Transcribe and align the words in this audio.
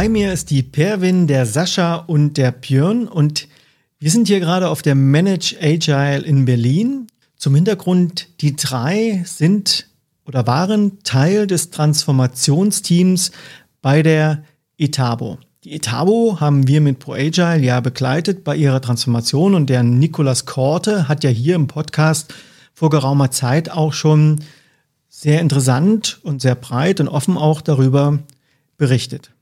Bei 0.00 0.08
mir 0.08 0.32
ist 0.32 0.48
die 0.48 0.62
Perwin, 0.62 1.26
der 1.26 1.44
Sascha 1.44 1.96
und 1.96 2.38
der 2.38 2.52
Björn 2.52 3.06
und 3.06 3.48
wir 3.98 4.10
sind 4.10 4.28
hier 4.28 4.40
gerade 4.40 4.70
auf 4.70 4.80
der 4.80 4.94
Manage 4.94 5.58
Agile 5.60 6.22
in 6.22 6.46
Berlin. 6.46 7.08
Zum 7.36 7.54
Hintergrund, 7.54 8.28
die 8.40 8.56
drei 8.56 9.22
sind 9.26 9.90
oder 10.24 10.46
waren 10.46 11.02
Teil 11.02 11.46
des 11.46 11.68
Transformationsteams 11.68 13.30
bei 13.82 14.02
der 14.02 14.42
Etabo. 14.78 15.36
Die 15.64 15.74
Etabo 15.74 16.40
haben 16.40 16.66
wir 16.66 16.80
mit 16.80 16.98
ProAgile 16.98 17.58
ja 17.58 17.80
begleitet 17.80 18.42
bei 18.42 18.56
ihrer 18.56 18.80
Transformation 18.80 19.54
und 19.54 19.68
der 19.68 19.82
Nikolas 19.82 20.46
Korte 20.46 21.08
hat 21.08 21.24
ja 21.24 21.30
hier 21.30 21.56
im 21.56 21.66
Podcast 21.66 22.32
vor 22.72 22.88
geraumer 22.88 23.32
Zeit 23.32 23.70
auch 23.70 23.92
schon 23.92 24.40
sehr 25.10 25.42
interessant 25.42 26.20
und 26.22 26.40
sehr 26.40 26.54
breit 26.54 27.00
und 27.00 27.08
offen 27.08 27.36
auch 27.36 27.60
darüber 27.60 28.18
berichtet. 28.78 29.32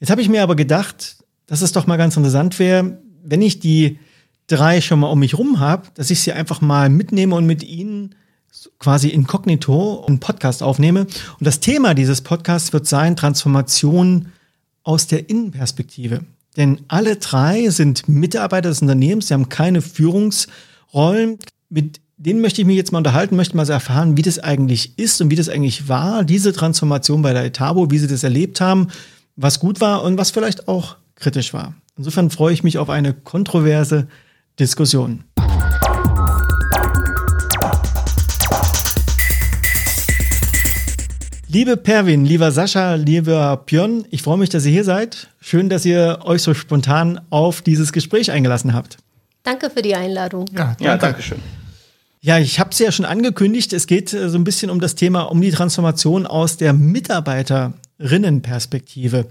Jetzt 0.00 0.10
habe 0.10 0.20
ich 0.20 0.28
mir 0.28 0.42
aber 0.42 0.56
gedacht, 0.56 1.16
dass 1.46 1.62
es 1.62 1.72
doch 1.72 1.86
mal 1.86 1.96
ganz 1.96 2.16
interessant 2.16 2.58
wäre, 2.58 2.98
wenn 3.24 3.42
ich 3.42 3.60
die 3.60 3.98
drei 4.46 4.80
schon 4.80 5.00
mal 5.00 5.08
um 5.08 5.18
mich 5.18 5.38
rum 5.38 5.58
habe, 5.58 5.88
dass 5.94 6.10
ich 6.10 6.20
sie 6.20 6.32
einfach 6.32 6.60
mal 6.60 6.88
mitnehme 6.88 7.34
und 7.34 7.46
mit 7.46 7.62
ihnen 7.62 8.14
quasi 8.78 9.08
inkognito 9.08 10.04
einen 10.06 10.20
Podcast 10.20 10.62
aufnehme. 10.62 11.00
Und 11.00 11.46
das 11.46 11.60
Thema 11.60 11.94
dieses 11.94 12.20
Podcasts 12.20 12.72
wird 12.72 12.86
sein 12.86 13.16
Transformation 13.16 14.32
aus 14.82 15.06
der 15.06 15.28
Innenperspektive. 15.28 16.24
Denn 16.56 16.80
alle 16.88 17.16
drei 17.16 17.68
sind 17.68 18.08
Mitarbeiter 18.08 18.70
des 18.70 18.80
Unternehmens, 18.80 19.28
sie 19.28 19.34
haben 19.34 19.48
keine 19.48 19.82
Führungsrollen. 19.82 21.38
Mit 21.68 22.00
denen 22.16 22.40
möchte 22.40 22.62
ich 22.62 22.66
mich 22.66 22.76
jetzt 22.76 22.92
mal 22.92 22.98
unterhalten, 22.98 23.36
möchte 23.36 23.56
mal 23.56 23.68
erfahren, 23.68 24.16
wie 24.16 24.22
das 24.22 24.38
eigentlich 24.38 24.98
ist 24.98 25.20
und 25.20 25.30
wie 25.30 25.36
das 25.36 25.50
eigentlich 25.50 25.88
war, 25.88 26.24
diese 26.24 26.54
Transformation 26.54 27.20
bei 27.20 27.34
der 27.34 27.44
Etabo, 27.44 27.90
wie 27.90 27.98
sie 27.98 28.06
das 28.06 28.24
erlebt 28.24 28.60
haben, 28.60 28.88
was 29.36 29.60
gut 29.60 29.80
war 29.80 30.02
und 30.02 30.16
was 30.16 30.30
vielleicht 30.30 30.66
auch 30.66 30.96
kritisch 31.14 31.52
war. 31.52 31.74
Insofern 31.96 32.30
freue 32.30 32.54
ich 32.54 32.62
mich 32.62 32.78
auf 32.78 32.90
eine 32.90 33.12
kontroverse 33.12 34.08
Diskussion. 34.58 35.24
Liebe 41.48 41.76
Perwin, 41.76 42.24
lieber 42.24 42.50
Sascha, 42.50 42.94
lieber 42.94 43.62
Björn, 43.64 44.04
ich 44.10 44.22
freue 44.22 44.36
mich, 44.36 44.50
dass 44.50 44.66
ihr 44.66 44.72
hier 44.72 44.84
seid. 44.84 45.28
Schön, 45.40 45.68
dass 45.68 45.84
ihr 45.84 46.20
euch 46.24 46.42
so 46.42 46.52
spontan 46.54 47.20
auf 47.30 47.62
dieses 47.62 47.92
Gespräch 47.92 48.30
eingelassen 48.30 48.74
habt. 48.74 48.98
Danke 49.42 49.70
für 49.70 49.80
die 49.80 49.94
Einladung. 49.94 50.46
Ja, 50.52 50.64
danke. 50.64 50.84
ja 50.84 50.96
danke 50.96 51.22
schön. 51.22 51.38
Ja, 52.20 52.38
ich 52.38 52.58
habe 52.58 52.70
es 52.70 52.78
ja 52.78 52.90
schon 52.90 53.04
angekündigt. 53.04 53.72
Es 53.72 53.86
geht 53.86 54.12
äh, 54.12 54.28
so 54.28 54.36
ein 54.36 54.44
bisschen 54.44 54.70
um 54.70 54.80
das 54.80 54.96
Thema, 54.96 55.22
um 55.22 55.40
die 55.40 55.52
Transformation 55.52 56.26
aus 56.26 56.56
der 56.56 56.72
Mitarbeiterinnenperspektive. 57.98 59.26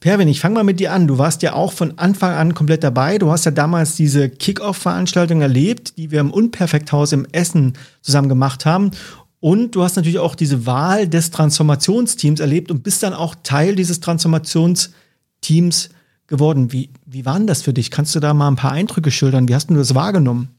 Perwin, 0.00 0.28
ich 0.28 0.40
fange 0.40 0.54
mal 0.56 0.64
mit 0.64 0.80
dir 0.80 0.92
an. 0.92 1.06
Du 1.06 1.18
warst 1.18 1.42
ja 1.42 1.54
auch 1.54 1.72
von 1.72 1.98
Anfang 1.98 2.32
an 2.32 2.54
komplett 2.54 2.84
dabei. 2.84 3.18
Du 3.18 3.30
hast 3.30 3.44
ja 3.44 3.50
damals 3.50 3.96
diese 3.96 4.28
Kick-Off-Veranstaltung 4.28 5.40
erlebt, 5.40 5.96
die 5.96 6.10
wir 6.10 6.20
im 6.20 6.30
Unperfekthaus 6.30 7.12
im 7.12 7.26
Essen 7.32 7.74
zusammen 8.02 8.28
gemacht 8.28 8.66
haben. 8.66 8.92
Und 9.40 9.74
du 9.74 9.82
hast 9.82 9.96
natürlich 9.96 10.20
auch 10.20 10.34
diese 10.34 10.64
Wahl 10.64 11.08
des 11.08 11.30
Transformationsteams 11.30 12.40
erlebt 12.40 12.70
und 12.70 12.82
bist 12.82 13.02
dann 13.02 13.12
auch 13.14 13.34
Teil 13.42 13.74
dieses 13.74 14.00
Transformationsteams 14.00 15.90
geworden. 16.26 16.72
Wie, 16.72 16.90
wie 17.04 17.26
war 17.26 17.36
denn 17.36 17.46
das 17.46 17.62
für 17.62 17.74
dich? 17.74 17.90
Kannst 17.90 18.14
du 18.14 18.20
da 18.20 18.32
mal 18.32 18.48
ein 18.48 18.56
paar 18.56 18.72
Eindrücke 18.72 19.10
schildern? 19.10 19.48
Wie 19.48 19.54
hast 19.54 19.68
du 19.68 19.74
das 19.74 19.94
wahrgenommen? 19.94 20.53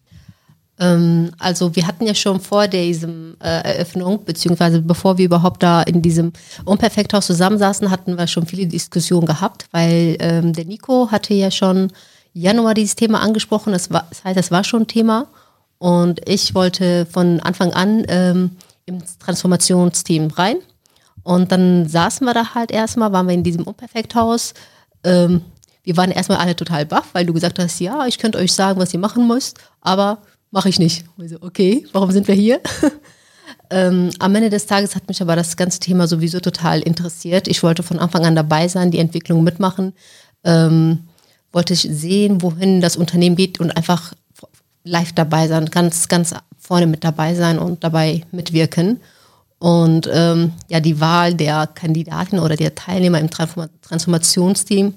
Ähm, 0.79 1.31
also 1.39 1.75
wir 1.75 1.87
hatten 1.87 2.05
ja 2.05 2.15
schon 2.15 2.39
vor 2.39 2.67
diesem 2.67 3.37
äh, 3.41 3.75
Eröffnung, 3.75 4.25
beziehungsweise 4.25 4.81
bevor 4.81 5.17
wir 5.17 5.25
überhaupt 5.25 5.63
da 5.63 5.81
in 5.81 6.01
diesem 6.01 6.33
Unperfekthaus 6.65 7.25
zusammensaßen, 7.27 7.89
hatten 7.91 8.17
wir 8.17 8.27
schon 8.27 8.45
viele 8.45 8.67
Diskussionen 8.67 9.25
gehabt, 9.25 9.67
weil 9.71 10.17
ähm, 10.19 10.53
der 10.53 10.65
Nico 10.65 11.11
hatte 11.11 11.33
ja 11.33 11.51
schon 11.51 11.91
Januar 12.33 12.73
dieses 12.73 12.95
Thema 12.95 13.21
angesprochen. 13.21 13.71
Das, 13.71 13.91
war, 13.91 14.05
das 14.09 14.23
heißt, 14.23 14.37
das 14.37 14.51
war 14.51 14.63
schon 14.63 14.87
Thema. 14.87 15.27
Und 15.77 16.27
ich 16.27 16.53
wollte 16.53 17.05
von 17.05 17.39
Anfang 17.39 17.73
an 17.73 18.03
ähm, 18.07 18.51
ins 18.85 19.17
Transformationsteam 19.17 20.27
rein. 20.27 20.57
Und 21.23 21.51
dann 21.51 21.87
saßen 21.87 22.25
wir 22.25 22.33
da 22.33 22.53
halt 22.53 22.71
erstmal, 22.71 23.11
waren 23.11 23.27
wir 23.27 23.33
in 23.33 23.43
diesem 23.43 23.63
Unperfekthaus. 23.63 24.53
Ähm, 25.03 25.41
wir 25.83 25.97
waren 25.97 26.11
erstmal 26.11 26.39
alle 26.39 26.55
total 26.55 26.85
baff, 26.85 27.09
weil 27.13 27.25
du 27.25 27.33
gesagt 27.33 27.59
hast, 27.59 27.79
ja, 27.79 28.05
ich 28.05 28.17
könnte 28.17 28.37
euch 28.37 28.53
sagen, 28.53 28.79
was 28.79 28.93
ihr 28.93 28.99
machen 28.99 29.27
müsst, 29.27 29.59
aber 29.81 30.19
mache 30.55 30.69
ich 30.69 30.79
nicht. 30.79 31.03
Und 31.17 31.27
so, 31.27 31.35
okay, 31.41 31.85
warum 31.91 32.11
sind 32.11 32.29
wir 32.29 32.33
hier? 32.33 32.61
ähm, 33.69 34.09
am 34.19 34.33
Ende 34.33 34.49
des 34.49 34.65
Tages 34.65 34.95
hat 34.95 35.07
mich 35.09 35.21
aber 35.21 35.35
das 35.35 35.57
ganze 35.57 35.81
Thema 35.81 36.07
sowieso 36.07 36.39
total 36.39 36.81
interessiert. 36.81 37.49
Ich 37.49 37.61
wollte 37.61 37.83
von 37.83 37.99
Anfang 37.99 38.25
an 38.25 38.35
dabei 38.35 38.69
sein, 38.69 38.89
die 38.89 38.99
Entwicklung 38.99 39.43
mitmachen, 39.43 39.93
ähm, 40.45 41.09
wollte 41.51 41.73
ich 41.73 41.81
sehen, 41.81 42.41
wohin 42.41 42.79
das 42.79 42.95
Unternehmen 42.95 43.35
geht 43.35 43.59
und 43.59 43.75
einfach 43.75 44.13
live 44.85 45.11
dabei 45.11 45.49
sein, 45.49 45.65
ganz, 45.65 46.07
ganz 46.07 46.33
vorne 46.57 46.87
mit 46.87 47.03
dabei 47.03 47.35
sein 47.35 47.59
und 47.59 47.83
dabei 47.83 48.23
mitwirken. 48.31 49.01
Und 49.59 50.09
ähm, 50.11 50.53
ja, 50.69 50.79
die 50.79 51.01
Wahl 51.01 51.33
der 51.33 51.67
Kandidaten 51.67 52.39
oder 52.39 52.55
der 52.55 52.75
Teilnehmer 52.75 53.19
im 53.19 53.29
Transformationsteam 53.29 54.93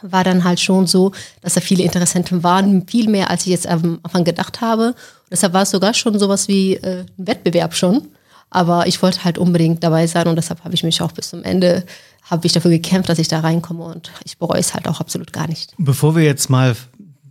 war 0.00 0.24
dann 0.24 0.44
halt 0.44 0.60
schon 0.60 0.86
so, 0.86 1.12
dass 1.42 1.54
da 1.54 1.60
viele 1.60 1.82
Interessenten 1.82 2.42
waren, 2.42 2.86
viel 2.88 3.08
mehr 3.08 3.30
als 3.30 3.42
ich 3.42 3.52
jetzt 3.52 3.66
am 3.66 4.00
Anfang 4.02 4.24
gedacht 4.24 4.60
habe. 4.60 4.88
Und 4.88 5.30
deshalb 5.30 5.52
war 5.52 5.62
es 5.62 5.70
sogar 5.70 5.94
schon 5.94 6.18
sowas 6.18 6.48
wie 6.48 6.74
äh, 6.74 7.04
ein 7.18 7.26
Wettbewerb 7.26 7.74
schon. 7.74 8.08
Aber 8.50 8.86
ich 8.86 9.00
wollte 9.02 9.24
halt 9.24 9.38
unbedingt 9.38 9.82
dabei 9.82 10.06
sein 10.06 10.28
und 10.28 10.36
deshalb 10.36 10.62
habe 10.64 10.74
ich 10.74 10.82
mich 10.82 11.00
auch 11.00 11.12
bis 11.12 11.30
zum 11.30 11.42
Ende 11.42 11.84
habe 12.22 12.46
ich 12.46 12.52
dafür 12.52 12.70
gekämpft, 12.70 13.08
dass 13.08 13.18
ich 13.18 13.28
da 13.28 13.40
reinkomme 13.40 13.84
und 13.84 14.12
ich 14.24 14.38
bereue 14.38 14.60
es 14.60 14.74
halt 14.74 14.86
auch 14.86 15.00
absolut 15.00 15.32
gar 15.32 15.48
nicht. 15.48 15.74
Bevor 15.78 16.14
wir 16.14 16.22
jetzt 16.22 16.50
mal 16.50 16.76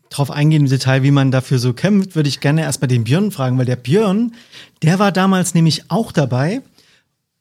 drauf 0.10 0.30
eingehen 0.30 0.64
im 0.64 0.70
Detail, 0.70 1.04
wie 1.04 1.12
man 1.12 1.32
dafür 1.32 1.60
so 1.60 1.74
kämpft, 1.74 2.16
würde 2.16 2.28
ich 2.28 2.40
gerne 2.40 2.64
erst 2.64 2.82
mal 2.82 2.88
den 2.88 3.06
Björn 3.06 3.32
fragen, 3.32 3.58
weil 3.58 3.66
der 3.66 3.78
Björn, 3.78 4.34
der 4.84 5.00
war 5.00 5.12
damals 5.12 5.54
nämlich 5.54 5.90
auch 5.90 6.12
dabei. 6.12 6.62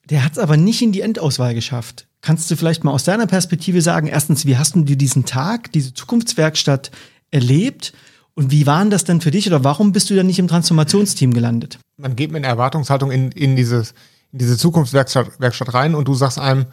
Der 0.08 0.24
hat 0.24 0.32
es 0.32 0.38
aber 0.38 0.56
nicht 0.56 0.80
in 0.80 0.92
die 0.92 1.00
Endauswahl 1.00 1.54
geschafft. 1.54 2.06
Kannst 2.22 2.50
du 2.50 2.56
vielleicht 2.56 2.84
mal 2.84 2.92
aus 2.92 3.04
deiner 3.04 3.26
Perspektive 3.26 3.80
sagen, 3.80 4.06
erstens, 4.06 4.44
wie 4.44 4.58
hast 4.58 4.74
du 4.74 4.82
diesen 4.82 5.24
Tag, 5.24 5.72
diese 5.72 5.94
Zukunftswerkstatt 5.94 6.90
erlebt? 7.30 7.92
Und 8.34 8.50
wie 8.50 8.66
waren 8.66 8.90
das 8.90 9.04
denn 9.04 9.20
für 9.20 9.30
dich 9.30 9.46
oder 9.46 9.64
warum 9.64 9.92
bist 9.92 10.10
du 10.10 10.16
dann 10.16 10.26
nicht 10.26 10.38
im 10.38 10.48
Transformationsteam 10.48 11.32
gelandet? 11.32 11.78
Man 11.96 12.16
geht 12.16 12.30
mit 12.30 12.44
einer 12.44 12.52
Erwartungshaltung 12.52 13.10
in, 13.10 13.32
in, 13.32 13.56
dieses, 13.56 13.94
in 14.32 14.38
diese 14.38 14.56
Zukunftswerkstatt 14.56 15.40
Werkstatt 15.40 15.74
rein 15.74 15.94
und 15.94 16.08
du 16.08 16.14
sagst 16.14 16.38
einem, 16.38 16.66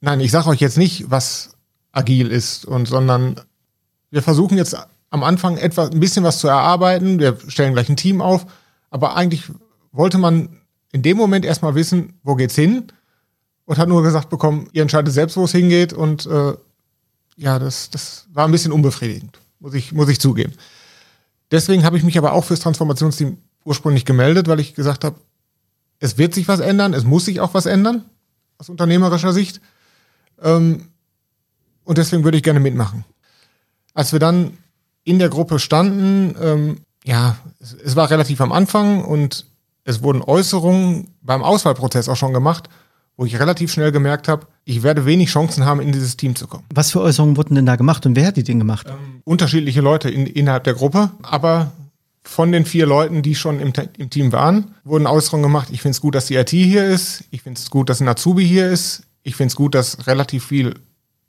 nein, 0.00 0.20
ich 0.20 0.30
sage 0.30 0.48
euch 0.48 0.60
jetzt 0.60 0.78
nicht, 0.78 1.10
was 1.10 1.56
agil 1.92 2.28
ist, 2.28 2.64
und, 2.64 2.86
sondern 2.86 3.40
wir 4.10 4.22
versuchen 4.22 4.56
jetzt 4.56 4.76
am 5.10 5.22
Anfang 5.22 5.56
etwas, 5.56 5.90
ein 5.90 6.00
bisschen 6.00 6.24
was 6.24 6.38
zu 6.38 6.48
erarbeiten. 6.48 7.18
Wir 7.18 7.38
stellen 7.48 7.72
gleich 7.72 7.88
ein 7.88 7.96
Team 7.96 8.20
auf. 8.20 8.46
Aber 8.90 9.16
eigentlich 9.16 9.44
wollte 9.92 10.18
man 10.18 10.60
in 10.92 11.02
dem 11.02 11.16
Moment 11.16 11.44
erstmal 11.44 11.74
wissen, 11.74 12.14
wo 12.22 12.34
geht's 12.34 12.54
hin? 12.54 12.86
Und 13.66 13.78
hat 13.78 13.88
nur 13.88 14.02
gesagt 14.02 14.30
bekommen, 14.30 14.68
ihr 14.72 14.82
entscheidet 14.82 15.12
selbst, 15.12 15.36
wo 15.36 15.44
es 15.44 15.52
hingeht. 15.52 15.92
Und 15.92 16.26
äh, 16.26 16.54
ja, 17.36 17.58
das, 17.58 17.90
das 17.90 18.26
war 18.32 18.46
ein 18.46 18.52
bisschen 18.52 18.72
unbefriedigend, 18.72 19.38
muss 19.60 19.74
ich, 19.74 19.92
muss 19.92 20.08
ich 20.08 20.20
zugeben. 20.20 20.54
Deswegen 21.50 21.84
habe 21.84 21.96
ich 21.98 22.02
mich 22.02 22.16
aber 22.16 22.32
auch 22.32 22.44
fürs 22.44 22.60
Transformationsteam 22.60 23.38
ursprünglich 23.64 24.04
gemeldet, 24.04 24.48
weil 24.48 24.60
ich 24.60 24.74
gesagt 24.74 25.04
habe, 25.04 25.16
es 25.98 26.18
wird 26.18 26.34
sich 26.34 26.48
was 26.48 26.60
ändern, 26.60 26.94
es 26.94 27.04
muss 27.04 27.24
sich 27.24 27.40
auch 27.40 27.54
was 27.54 27.66
ändern, 27.66 28.04
aus 28.58 28.68
unternehmerischer 28.68 29.32
Sicht. 29.32 29.60
Ähm, 30.40 30.88
und 31.84 31.98
deswegen 31.98 32.24
würde 32.24 32.36
ich 32.36 32.42
gerne 32.42 32.60
mitmachen. 32.60 33.04
Als 33.94 34.12
wir 34.12 34.18
dann 34.18 34.58
in 35.04 35.18
der 35.18 35.28
Gruppe 35.28 35.58
standen, 35.58 36.36
ähm, 36.40 36.80
ja, 37.04 37.36
es, 37.60 37.74
es 37.74 37.96
war 37.96 38.10
relativ 38.10 38.40
am 38.40 38.52
Anfang 38.52 39.04
und 39.04 39.46
es 39.84 40.02
wurden 40.02 40.22
Äußerungen 40.22 41.14
beim 41.22 41.42
Auswahlprozess 41.42 42.08
auch 42.08 42.16
schon 42.16 42.32
gemacht, 42.32 42.68
wo 43.16 43.24
ich 43.24 43.38
relativ 43.38 43.72
schnell 43.72 43.92
gemerkt 43.92 44.28
habe, 44.28 44.46
ich 44.64 44.82
werde 44.82 45.06
wenig 45.06 45.30
Chancen 45.30 45.64
haben, 45.64 45.80
in 45.80 45.92
dieses 45.92 46.16
Team 46.16 46.36
zu 46.36 46.46
kommen. 46.46 46.64
Was 46.74 46.90
für 46.90 47.00
Äußerungen 47.00 47.36
wurden 47.36 47.54
denn 47.54 47.66
da 47.66 47.76
gemacht 47.76 48.04
und 48.06 48.16
wer 48.16 48.26
hat 48.26 48.36
die 48.36 48.44
denn 48.44 48.58
gemacht? 48.58 48.86
Ähm, 48.88 49.22
unterschiedliche 49.24 49.80
Leute 49.80 50.10
in, 50.10 50.26
innerhalb 50.26 50.64
der 50.64 50.74
Gruppe, 50.74 51.10
aber 51.22 51.72
von 52.22 52.50
den 52.52 52.64
vier 52.64 52.86
Leuten, 52.86 53.22
die 53.22 53.34
schon 53.34 53.60
im, 53.60 53.72
im 53.96 54.10
Team 54.10 54.32
waren, 54.32 54.74
wurden 54.84 55.06
Äußerungen 55.06 55.44
gemacht. 55.44 55.68
Ich 55.70 55.80
finde 55.80 55.92
es 55.92 56.00
gut, 56.00 56.14
dass 56.14 56.26
die 56.26 56.34
IT 56.34 56.50
hier 56.50 56.84
ist. 56.84 57.24
Ich 57.30 57.42
finde 57.42 57.60
es 57.60 57.70
gut, 57.70 57.88
dass 57.88 58.00
ein 58.00 58.08
Azubi 58.08 58.44
hier 58.44 58.68
ist. 58.68 59.04
Ich 59.22 59.36
finde 59.36 59.52
es 59.52 59.56
gut, 59.56 59.74
dass 59.74 60.06
relativ 60.06 60.44
viel 60.44 60.74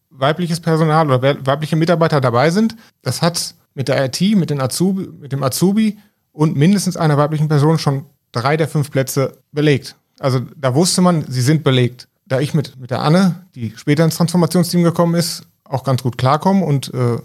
weibliches 0.10 0.60
Personal 0.60 1.10
oder 1.10 1.46
weibliche 1.46 1.76
Mitarbeiter 1.76 2.20
dabei 2.20 2.50
sind. 2.50 2.76
Das 3.04 3.22
hat 3.22 3.54
mit 3.76 3.88
der 3.88 4.04
IT, 4.06 4.20
mit, 4.36 4.50
den 4.50 4.60
Azubi, 4.60 5.08
mit 5.20 5.32
dem 5.32 5.44
Azubi 5.44 6.00
und 6.32 6.56
mindestens 6.56 6.98
einer 6.98 7.18
weiblichen 7.18 7.48
Person 7.48 7.78
schon 7.78 8.06
drei 8.32 8.58
der 8.58 8.68
fünf 8.68 8.90
Plätze 8.90 9.38
belegt. 9.52 9.96
Also 10.20 10.42
da 10.56 10.74
wusste 10.74 11.02
man, 11.02 11.26
sie 11.30 11.42
sind 11.42 11.64
belegt. 11.64 12.08
Da 12.26 12.40
ich 12.40 12.54
mit, 12.54 12.78
mit 12.80 12.92
der 12.92 13.02
Anne, 13.02 13.46
die 13.56 13.74
später 13.78 14.04
ins 14.04 14.18
Transformationsteam 14.18 14.84
gekommen 14.84 15.16
ist, 15.16 15.44
auch 15.64 15.84
ganz 15.84 16.04
gut 16.04 16.18
klarkomme 16.18 16.66
und 16.66 16.94
äh, 16.94 17.18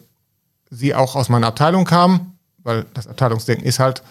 sie 0.70 0.94
auch 0.94 1.16
aus 1.16 1.28
meiner 1.28 1.48
Abteilung 1.48 1.84
kam, 1.84 2.34
weil 2.58 2.86
das 2.94 3.06
Abteilungsdenken 3.06 3.66
ist 3.66 3.78
halt 3.78 4.02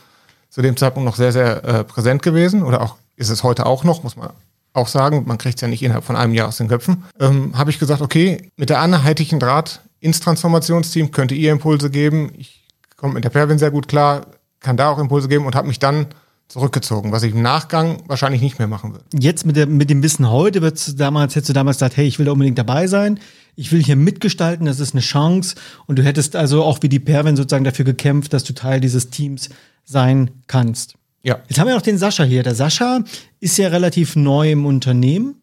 zu 0.50 0.62
dem 0.62 0.76
Zeitpunkt 0.78 1.06
noch 1.06 1.16
sehr, 1.16 1.32
sehr 1.32 1.64
äh, 1.64 1.84
präsent 1.84 2.24
gewesen 2.24 2.64
oder 2.64 2.82
auch 2.82 2.96
ist 3.16 3.30
es 3.30 3.44
heute 3.44 3.66
auch 3.66 3.84
noch, 3.84 4.04
muss 4.04 4.16
man 4.16 4.32
auch 4.74 4.88
sagen, 4.88 5.24
man 5.26 5.38
kriegt 5.38 5.56
es 5.56 5.62
ja 5.62 5.68
nicht 5.68 5.84
innerhalb 5.84 6.04
von 6.04 6.16
einem 6.16 6.34
Jahr 6.34 6.48
aus 6.48 6.58
den 6.58 6.68
Köpfen, 6.68 7.04
ähm, 7.20 7.58
habe 7.58 7.70
ich 7.72 7.80
gesagt, 7.80 8.02
okay, 8.02 8.52
mit 8.58 8.70
der 8.70 8.82
einheitlichen 8.82 9.40
Draht 9.40 9.82
ins 10.00 10.20
Transformationsteam 10.20 11.12
könnte 11.12 11.36
ihr 11.36 11.52
Impulse 11.52 11.90
geben. 11.90 12.32
Ich 12.38 12.68
komme 12.98 13.14
mit 13.14 13.24
der 13.24 13.30
Perwin 13.30 13.60
sehr 13.60 13.72
gut 13.72 13.88
klar, 13.88 14.26
kann 14.60 14.78
da 14.78 14.90
auch 14.90 15.00
Impulse 15.00 15.28
geben 15.28 15.46
und 15.46 15.56
habe 15.56 15.68
mich 15.68 15.80
dann 15.80 16.08
zurückgezogen, 16.52 17.12
was 17.12 17.24
ich 17.24 17.34
im 17.34 17.42
Nachgang 17.42 18.04
wahrscheinlich 18.08 18.42
nicht 18.42 18.60
mehr 18.60 18.68
machen 18.68 18.92
würde. 18.92 19.06
Jetzt 19.18 19.46
mit, 19.46 19.56
der, 19.56 19.68
mit 19.68 19.90
dem 19.90 20.04
Wissen 20.04 20.30
heute, 20.30 20.62
wird's 20.62 20.96
damals, 20.96 21.36
hättest 21.36 21.50
du 21.50 21.54
damals 21.54 21.78
gesagt, 21.78 21.98
hey, 21.98 22.06
ich 22.06 22.20
will 22.20 22.26
da 22.26 22.34
unbedingt 22.34 22.58
dabei 22.58 22.88
sein, 22.88 23.20
ich 23.56 23.72
will 23.72 23.82
hier 23.82 23.96
mitgestalten, 23.96 24.66
das 24.66 24.80
ist 24.80 24.94
eine 24.94 25.02
Chance 25.02 25.56
und 25.88 25.98
du 25.98 26.04
hättest 26.04 26.36
also 26.36 26.64
auch 26.64 26.80
wie 26.82 26.90
die 26.90 27.00
Perwin 27.00 27.36
sozusagen 27.36 27.64
dafür 27.64 27.86
gekämpft, 27.86 28.34
dass 28.34 28.44
du 28.44 28.54
Teil 28.54 28.82
dieses 28.82 29.10
Teams 29.10 29.50
sein 29.86 30.32
kannst. 30.48 30.96
Ja. 31.24 31.40
Jetzt 31.48 31.60
haben 31.60 31.68
wir 31.68 31.76
noch 31.76 31.82
den 31.82 31.98
Sascha 31.98 32.24
hier. 32.24 32.44
Der 32.44 32.56
Sascha 32.56 33.02
ist 33.40 33.58
ja 33.58 33.68
relativ 33.70 34.16
neu 34.16 34.52
im 34.52 34.66
Unternehmen. 34.66 35.36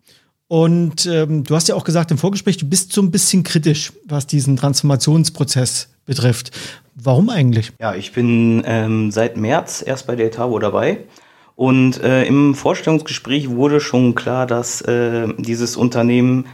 Und 0.49 1.05
ähm, 1.07 1.45
du 1.45 1.55
hast 1.55 1.69
ja 1.69 1.75
auch 1.75 1.85
gesagt 1.85 2.11
im 2.11 2.19
Vorgespräch, 2.19 2.57
du 2.57 2.67
bist 2.67 2.93
so 2.93 3.03
ein 3.03 3.11
bisschen 3.11 3.43
kritisch, 3.43 3.93
was 4.07 4.27
diesen 4.27 4.57
Transformationsprozess 4.57 5.89
betrifft. 6.07 6.51
Warum 7.01 7.31
eigentlich? 7.31 7.73
Ja, 7.81 7.95
ich 7.95 8.13
bin 8.13 8.63
ähm, 8.67 9.11
seit 9.13 9.37
März 9.37 9.85
erst 9.87 10.07
bei 10.07 10.17
der 10.17 10.27
Etavo 10.27 10.59
dabei. 10.59 10.99
Und 11.55 12.03
äh, 12.03 12.25
im 12.25 12.55
Vorstellungsgespräch 12.55 13.51
wurde 13.51 13.81
schon 13.81 14.15
klar, 14.15 14.47
dass 14.47 14.81
äh, 14.83 15.29
dieses 15.39 15.77
Unternehmen 15.77 16.47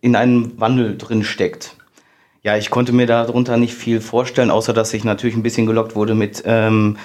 in 0.00 0.16
einem 0.16 0.52
Wandel 0.60 0.96
drin 0.96 1.24
steckt. 1.24 1.76
Ja, 2.42 2.56
ich 2.56 2.70
konnte 2.70 2.92
mir 2.92 3.06
darunter 3.06 3.56
nicht 3.56 3.74
viel 3.74 4.00
vorstellen, 4.00 4.50
außer 4.50 4.72
dass 4.72 4.94
ich 4.94 5.04
natürlich 5.04 5.36
ein 5.36 5.42
bisschen 5.42 5.66
gelockt 5.66 5.96
wurde 5.96 6.14
mit 6.14 6.42
ähm, 6.46 6.96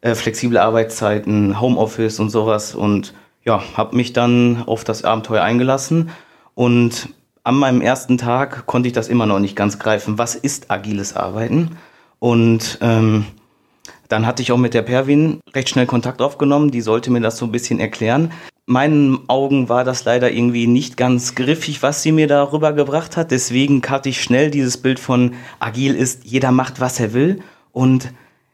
äh, 0.00 0.14
flexible 0.14 0.58
Arbeitszeiten, 0.58 1.60
Homeoffice 1.60 2.18
und 2.18 2.30
sowas 2.30 2.74
und 2.74 3.14
ja, 3.44 3.62
habe 3.76 3.96
mich 3.96 4.12
dann 4.12 4.64
auf 4.66 4.84
das 4.84 5.04
Abenteuer 5.04 5.42
eingelassen 5.42 6.10
und 6.54 7.10
an 7.44 7.54
meinem 7.54 7.80
ersten 7.80 8.18
Tag 8.18 8.66
konnte 8.66 8.88
ich 8.88 8.92
das 8.92 9.08
immer 9.08 9.26
noch 9.26 9.38
nicht 9.38 9.56
ganz 9.56 9.78
greifen. 9.78 10.18
Was 10.18 10.34
ist 10.34 10.70
agiles 10.70 11.16
Arbeiten? 11.16 11.76
Und 12.20 12.78
ähm, 12.80 13.26
dann 14.08 14.26
hatte 14.26 14.42
ich 14.42 14.52
auch 14.52 14.58
mit 14.58 14.74
der 14.74 14.82
Perwin 14.82 15.40
recht 15.52 15.68
schnell 15.68 15.86
Kontakt 15.86 16.22
aufgenommen. 16.22 16.70
Die 16.70 16.82
sollte 16.82 17.10
mir 17.10 17.20
das 17.20 17.38
so 17.38 17.46
ein 17.46 17.52
bisschen 17.52 17.80
erklären. 17.80 18.30
Meinen 18.66 19.28
Augen 19.28 19.68
war 19.68 19.82
das 19.82 20.04
leider 20.04 20.30
irgendwie 20.30 20.68
nicht 20.68 20.96
ganz 20.96 21.34
griffig, 21.34 21.82
was 21.82 22.02
sie 22.02 22.12
mir 22.12 22.28
darüber 22.28 22.72
gebracht 22.72 23.16
hat. 23.16 23.32
Deswegen 23.32 23.82
hatte 23.82 24.08
ich 24.08 24.22
schnell 24.22 24.50
dieses 24.50 24.76
Bild 24.76 25.00
von 25.00 25.34
agil 25.58 25.96
ist, 25.96 26.24
jeder 26.24 26.52
macht, 26.52 26.80
was 26.80 27.00
er 27.00 27.12
will. 27.12 27.40
Und 27.72 28.12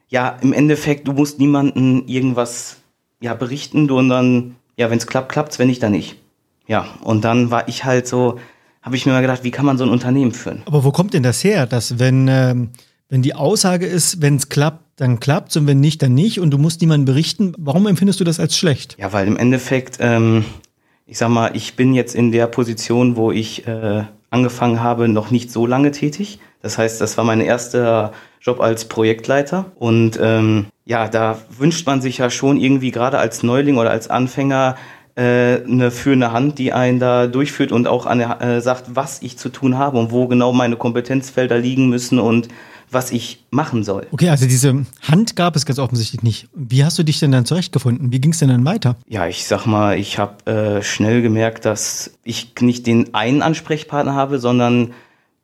ja, 0.08 0.36
im 0.40 0.52
Endeffekt, 0.52 1.08
du 1.08 1.12
musst 1.12 1.38
niemanden 1.38 2.06
irgendwas 2.06 2.78
ja, 3.20 3.34
berichten, 3.34 3.88
sondern 3.88 4.56
ja, 4.76 4.90
wenn 4.90 4.98
es 4.98 5.06
klappt, 5.06 5.32
klappt's, 5.32 5.58
wenn 5.58 5.68
nicht, 5.68 5.82
dann 5.82 5.92
nicht. 5.92 6.16
Ja, 6.66 6.86
und 7.02 7.24
dann 7.24 7.50
war 7.50 7.68
ich 7.68 7.84
halt 7.84 8.06
so, 8.06 8.38
habe 8.82 8.96
ich 8.96 9.06
mir 9.06 9.12
mal 9.12 9.22
gedacht, 9.22 9.42
wie 9.42 9.50
kann 9.50 9.66
man 9.66 9.78
so 9.78 9.84
ein 9.84 9.90
Unternehmen 9.90 10.32
führen? 10.32 10.62
Aber 10.66 10.84
wo 10.84 10.92
kommt 10.92 11.14
denn 11.14 11.22
das 11.22 11.42
her, 11.42 11.66
dass 11.66 11.98
wenn, 11.98 12.28
ähm, 12.28 12.70
wenn 13.08 13.22
die 13.22 13.34
Aussage 13.34 13.86
ist, 13.86 14.20
wenn 14.20 14.36
es 14.36 14.48
klappt, 14.48 14.84
dann 14.96 15.20
klappt's 15.20 15.56
und 15.56 15.66
wenn 15.66 15.80
nicht, 15.80 16.02
dann 16.02 16.14
nicht 16.14 16.40
und 16.40 16.50
du 16.50 16.58
musst 16.58 16.80
niemandem 16.80 17.04
berichten, 17.04 17.52
warum 17.58 17.86
empfindest 17.86 18.20
du 18.20 18.24
das 18.24 18.40
als 18.40 18.56
schlecht? 18.56 18.96
Ja, 18.98 19.12
weil 19.12 19.26
im 19.26 19.36
Endeffekt, 19.36 19.98
ähm, 20.00 20.44
ich 21.06 21.18
sag 21.18 21.28
mal, 21.28 21.54
ich 21.54 21.76
bin 21.76 21.94
jetzt 21.94 22.14
in 22.14 22.32
der 22.32 22.46
Position, 22.46 23.16
wo 23.16 23.30
ich 23.30 23.66
äh, 23.66 24.04
angefangen 24.30 24.82
habe, 24.82 25.08
noch 25.08 25.30
nicht 25.30 25.52
so 25.52 25.66
lange 25.66 25.90
tätig. 25.90 26.40
Das 26.62 26.78
heißt, 26.78 27.00
das 27.00 27.16
war 27.16 27.24
mein 27.24 27.40
erster 27.40 28.12
Job 28.40 28.60
als 28.60 28.86
Projektleiter. 28.86 29.66
Und 29.76 30.18
ähm, 30.20 30.66
ja, 30.84 31.08
da 31.08 31.38
wünscht 31.56 31.86
man 31.86 32.00
sich 32.00 32.18
ja 32.18 32.30
schon 32.30 32.58
irgendwie 32.58 32.90
gerade 32.90 33.18
als 33.18 33.42
Neuling 33.42 33.76
oder 33.76 33.90
als 33.90 34.08
Anfänger 34.08 34.76
äh, 35.14 35.62
eine 35.64 35.90
führende 35.90 36.32
Hand, 36.32 36.58
die 36.58 36.72
einen 36.72 36.98
da 36.98 37.26
durchführt 37.26 37.72
und 37.72 37.86
auch 37.86 38.06
an 38.06 38.18
der, 38.18 38.40
äh, 38.40 38.60
sagt, 38.60 38.94
was 38.94 39.22
ich 39.22 39.38
zu 39.38 39.48
tun 39.48 39.78
habe 39.78 39.98
und 39.98 40.10
wo 40.10 40.26
genau 40.26 40.52
meine 40.52 40.76
Kompetenzfelder 40.76 41.58
liegen 41.58 41.88
müssen 41.88 42.18
und 42.18 42.48
was 42.90 43.10
ich 43.10 43.44
machen 43.50 43.84
soll. 43.84 44.06
Okay, 44.12 44.28
also 44.28 44.46
diese 44.46 44.86
Hand 45.02 45.36
gab 45.36 45.56
es 45.56 45.66
ganz 45.66 45.78
offensichtlich 45.78 46.22
nicht. 46.22 46.48
Wie 46.54 46.84
hast 46.84 46.98
du 46.98 47.02
dich 47.02 47.18
denn 47.18 47.32
dann 47.32 47.44
zurechtgefunden? 47.44 48.12
Wie 48.12 48.20
ging 48.20 48.32
es 48.32 48.38
denn 48.38 48.48
dann 48.48 48.64
weiter? 48.64 48.96
Ja, 49.08 49.26
ich 49.26 49.46
sag 49.46 49.66
mal, 49.66 49.98
ich 49.98 50.18
habe 50.18 50.46
äh, 50.50 50.82
schnell 50.82 51.22
gemerkt, 51.22 51.64
dass 51.64 52.12
ich 52.24 52.52
nicht 52.60 52.86
den 52.86 53.14
einen 53.14 53.42
Ansprechpartner 53.42 54.14
habe, 54.14 54.38
sondern 54.38 54.92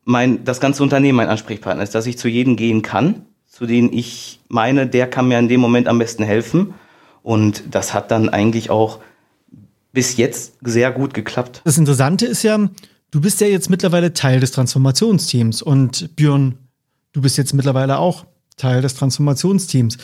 mein, 0.04 0.44
das 0.44 0.60
ganze 0.60 0.82
Unternehmen 0.82 1.16
mein 1.16 1.28
Ansprechpartner 1.28 1.82
ist, 1.82 1.94
dass 1.94 2.06
ich 2.06 2.18
zu 2.18 2.28
jedem 2.28 2.56
gehen 2.56 2.82
kann, 2.82 3.26
zu 3.46 3.66
denen 3.66 3.92
ich 3.92 4.40
meine, 4.48 4.86
der 4.86 5.08
kann 5.08 5.28
mir 5.28 5.38
in 5.38 5.48
dem 5.48 5.60
Moment 5.60 5.88
am 5.88 5.98
besten 5.98 6.24
helfen. 6.24 6.74
Und 7.22 7.62
das 7.70 7.94
hat 7.94 8.10
dann 8.10 8.28
eigentlich 8.28 8.70
auch 8.70 8.98
bis 9.92 10.16
jetzt 10.16 10.54
sehr 10.62 10.90
gut 10.90 11.14
geklappt. 11.14 11.60
Das 11.64 11.78
Interessante 11.78 12.26
ist 12.26 12.42
ja, 12.42 12.58
du 13.10 13.20
bist 13.20 13.40
ja 13.40 13.46
jetzt 13.46 13.70
mittlerweile 13.70 14.12
Teil 14.12 14.40
des 14.40 14.50
Transformationsteams 14.52 15.62
und 15.62 16.16
Björn, 16.16 16.56
du 17.12 17.20
bist 17.20 17.38
jetzt 17.38 17.54
mittlerweile 17.54 17.98
auch 17.98 18.26
Teil 18.56 18.82
des 18.82 18.94
Transformationsteams. 18.94 19.98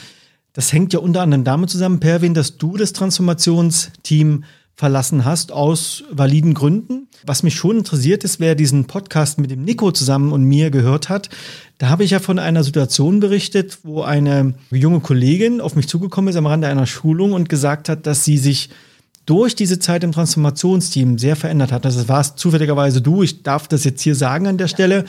Das 0.52 0.72
hängt 0.72 0.93
ja 0.93 1.00
unter 1.00 1.22
anderem 1.22 1.44
damit 1.44 1.70
zusammen, 1.70 2.00
Perwin, 2.00 2.34
dass 2.34 2.56
du 2.56 2.76
das 2.76 2.93
Transformationsteam 2.93 4.44
verlassen 4.75 5.25
hast 5.25 5.50
aus 5.50 6.05
validen 6.10 6.55
Gründen. 6.55 7.08
Was 7.26 7.43
mich 7.43 7.56
schon 7.56 7.78
interessiert 7.78 8.22
ist, 8.22 8.38
wer 8.38 8.55
diesen 8.55 8.87
Podcast 8.87 9.38
mit 9.38 9.50
dem 9.50 9.64
Nico 9.64 9.90
zusammen 9.90 10.32
und 10.32 10.44
mir 10.44 10.70
gehört 10.70 11.08
hat. 11.08 11.31
Da 11.78 11.88
habe 11.88 12.05
ich 12.05 12.12
ja 12.12 12.20
von 12.20 12.38
einer 12.38 12.62
Situation 12.62 13.19
berichtet, 13.19 13.78
wo 13.82 14.02
eine 14.02 14.55
junge 14.70 15.00
Kollegin 15.00 15.60
auf 15.60 15.75
mich 15.75 15.88
zugekommen 15.88 16.28
ist 16.28 16.37
am 16.37 16.46
Rande 16.46 16.69
einer 16.69 16.87
Schulung 16.87 17.32
und 17.32 17.49
gesagt 17.49 17.88
hat, 17.88 18.06
dass 18.06 18.25
sie 18.25 18.38
sich 18.38 18.70
durch 19.26 19.56
diese 19.56 19.81
Zeit 19.81 20.05
im 20.05 20.12
Transformationsteam 20.12 21.19
sehr 21.19 21.37
verändert 21.37 21.72
hat. 21.72 21.84
Das 21.84 22.08
war 22.08 22.20
es 22.20 22.37
zufälligerweise 22.37 23.02
du. 23.02 23.22
Ich 23.25 23.43
darf 23.43 23.66
das 23.69 23.82
jetzt 23.84 24.00
hier 24.00 24.14
sagen 24.14 24.46
an 24.46 24.58
der 24.58 24.69
Stelle. 24.69 25.05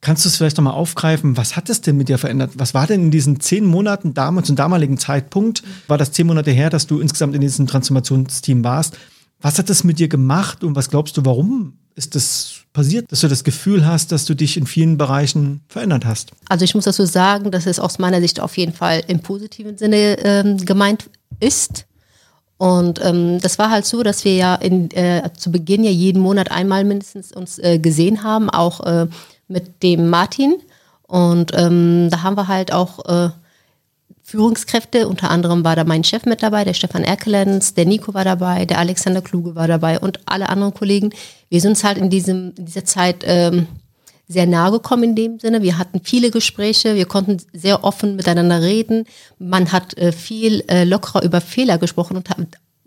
Kannst 0.00 0.24
du 0.24 0.28
es 0.28 0.36
vielleicht 0.36 0.56
nochmal 0.56 0.74
aufgreifen? 0.74 1.36
Was 1.36 1.56
hat 1.56 1.68
es 1.70 1.80
denn 1.80 1.96
mit 1.96 2.08
dir 2.08 2.18
verändert? 2.18 2.52
Was 2.54 2.72
war 2.72 2.86
denn 2.86 3.04
in 3.04 3.10
diesen 3.10 3.40
zehn 3.40 3.64
Monaten 3.64 4.14
damals, 4.14 4.46
zum 4.46 4.54
damaligen 4.54 4.96
Zeitpunkt, 4.96 5.64
war 5.88 5.98
das 5.98 6.12
zehn 6.12 6.26
Monate 6.26 6.52
her, 6.52 6.70
dass 6.70 6.86
du 6.86 7.00
insgesamt 7.00 7.34
in 7.34 7.40
diesem 7.40 7.66
Transformationsteam 7.66 8.62
warst? 8.62 8.96
Was 9.40 9.58
hat 9.58 9.70
das 9.70 9.84
mit 9.84 9.98
dir 9.98 10.08
gemacht 10.08 10.62
und 10.62 10.76
was 10.76 10.90
glaubst 10.90 11.16
du, 11.16 11.24
warum 11.24 11.74
ist 11.96 12.14
das 12.14 12.60
passiert, 12.72 13.10
dass 13.10 13.20
du 13.20 13.28
das 13.28 13.42
Gefühl 13.42 13.84
hast, 13.84 14.12
dass 14.12 14.24
du 14.24 14.34
dich 14.34 14.56
in 14.56 14.66
vielen 14.66 14.98
Bereichen 14.98 15.62
verändert 15.68 16.04
hast? 16.04 16.30
Also 16.48 16.64
ich 16.64 16.74
muss 16.76 16.84
dazu 16.84 17.04
sagen, 17.04 17.50
dass 17.50 17.66
es 17.66 17.80
aus 17.80 17.98
meiner 17.98 18.20
Sicht 18.20 18.40
auf 18.40 18.56
jeden 18.56 18.72
Fall 18.72 19.02
im 19.08 19.20
positiven 19.20 19.76
Sinne 19.78 20.18
ähm, 20.20 20.58
gemeint 20.58 21.10
ist. 21.40 21.86
Und 22.56 23.00
ähm, 23.04 23.40
das 23.40 23.58
war 23.58 23.70
halt 23.70 23.84
so, 23.84 24.02
dass 24.02 24.24
wir 24.24 24.34
ja 24.34 24.54
in, 24.56 24.90
äh, 24.92 25.28
zu 25.36 25.50
Beginn 25.50 25.84
ja 25.84 25.90
jeden 25.90 26.20
Monat 26.20 26.50
einmal 26.50 26.84
mindestens 26.84 27.32
uns 27.32 27.58
äh, 27.58 27.78
gesehen 27.78 28.24
haben, 28.24 28.50
auch 28.50 28.80
äh, 28.80 29.06
mit 29.48 29.82
dem 29.82 30.08
Martin. 30.08 30.56
Und 31.02 31.52
ähm, 31.56 32.08
da 32.10 32.22
haben 32.22 32.36
wir 32.36 32.48
halt 32.48 32.72
auch 32.72 33.04
äh, 33.06 33.30
Führungskräfte, 34.22 35.08
unter 35.08 35.30
anderem 35.30 35.64
war 35.64 35.74
da 35.74 35.84
mein 35.84 36.04
Chef 36.04 36.26
mit 36.26 36.42
dabei, 36.42 36.64
der 36.64 36.74
Stefan 36.74 37.02
Erkelenz, 37.02 37.72
der 37.72 37.86
Nico 37.86 38.12
war 38.12 38.24
dabei, 38.24 38.66
der 38.66 38.78
Alexander 38.78 39.22
Kluge 39.22 39.54
war 39.54 39.66
dabei 39.66 39.98
und 39.98 40.20
alle 40.26 40.50
anderen 40.50 40.74
Kollegen. 40.74 41.14
Wir 41.48 41.62
sind 41.62 41.70
uns 41.70 41.84
halt 41.84 41.96
in, 41.96 42.10
diesem, 42.10 42.52
in 42.58 42.66
dieser 42.66 42.84
Zeit 42.84 43.24
ähm, 43.24 43.66
sehr 44.28 44.46
nahe 44.46 44.70
gekommen 44.70 45.04
in 45.04 45.14
dem 45.14 45.40
Sinne. 45.40 45.62
Wir 45.62 45.78
hatten 45.78 46.02
viele 46.04 46.30
Gespräche, 46.30 46.94
wir 46.94 47.06
konnten 47.06 47.38
sehr 47.54 47.84
offen 47.84 48.16
miteinander 48.16 48.60
reden. 48.60 49.06
Man 49.38 49.72
hat 49.72 49.96
äh, 49.96 50.12
viel 50.12 50.62
äh, 50.68 50.84
lockerer 50.84 51.22
über 51.22 51.40
Fehler 51.40 51.78
gesprochen 51.78 52.18
und 52.18 52.28
hat, 52.28 52.36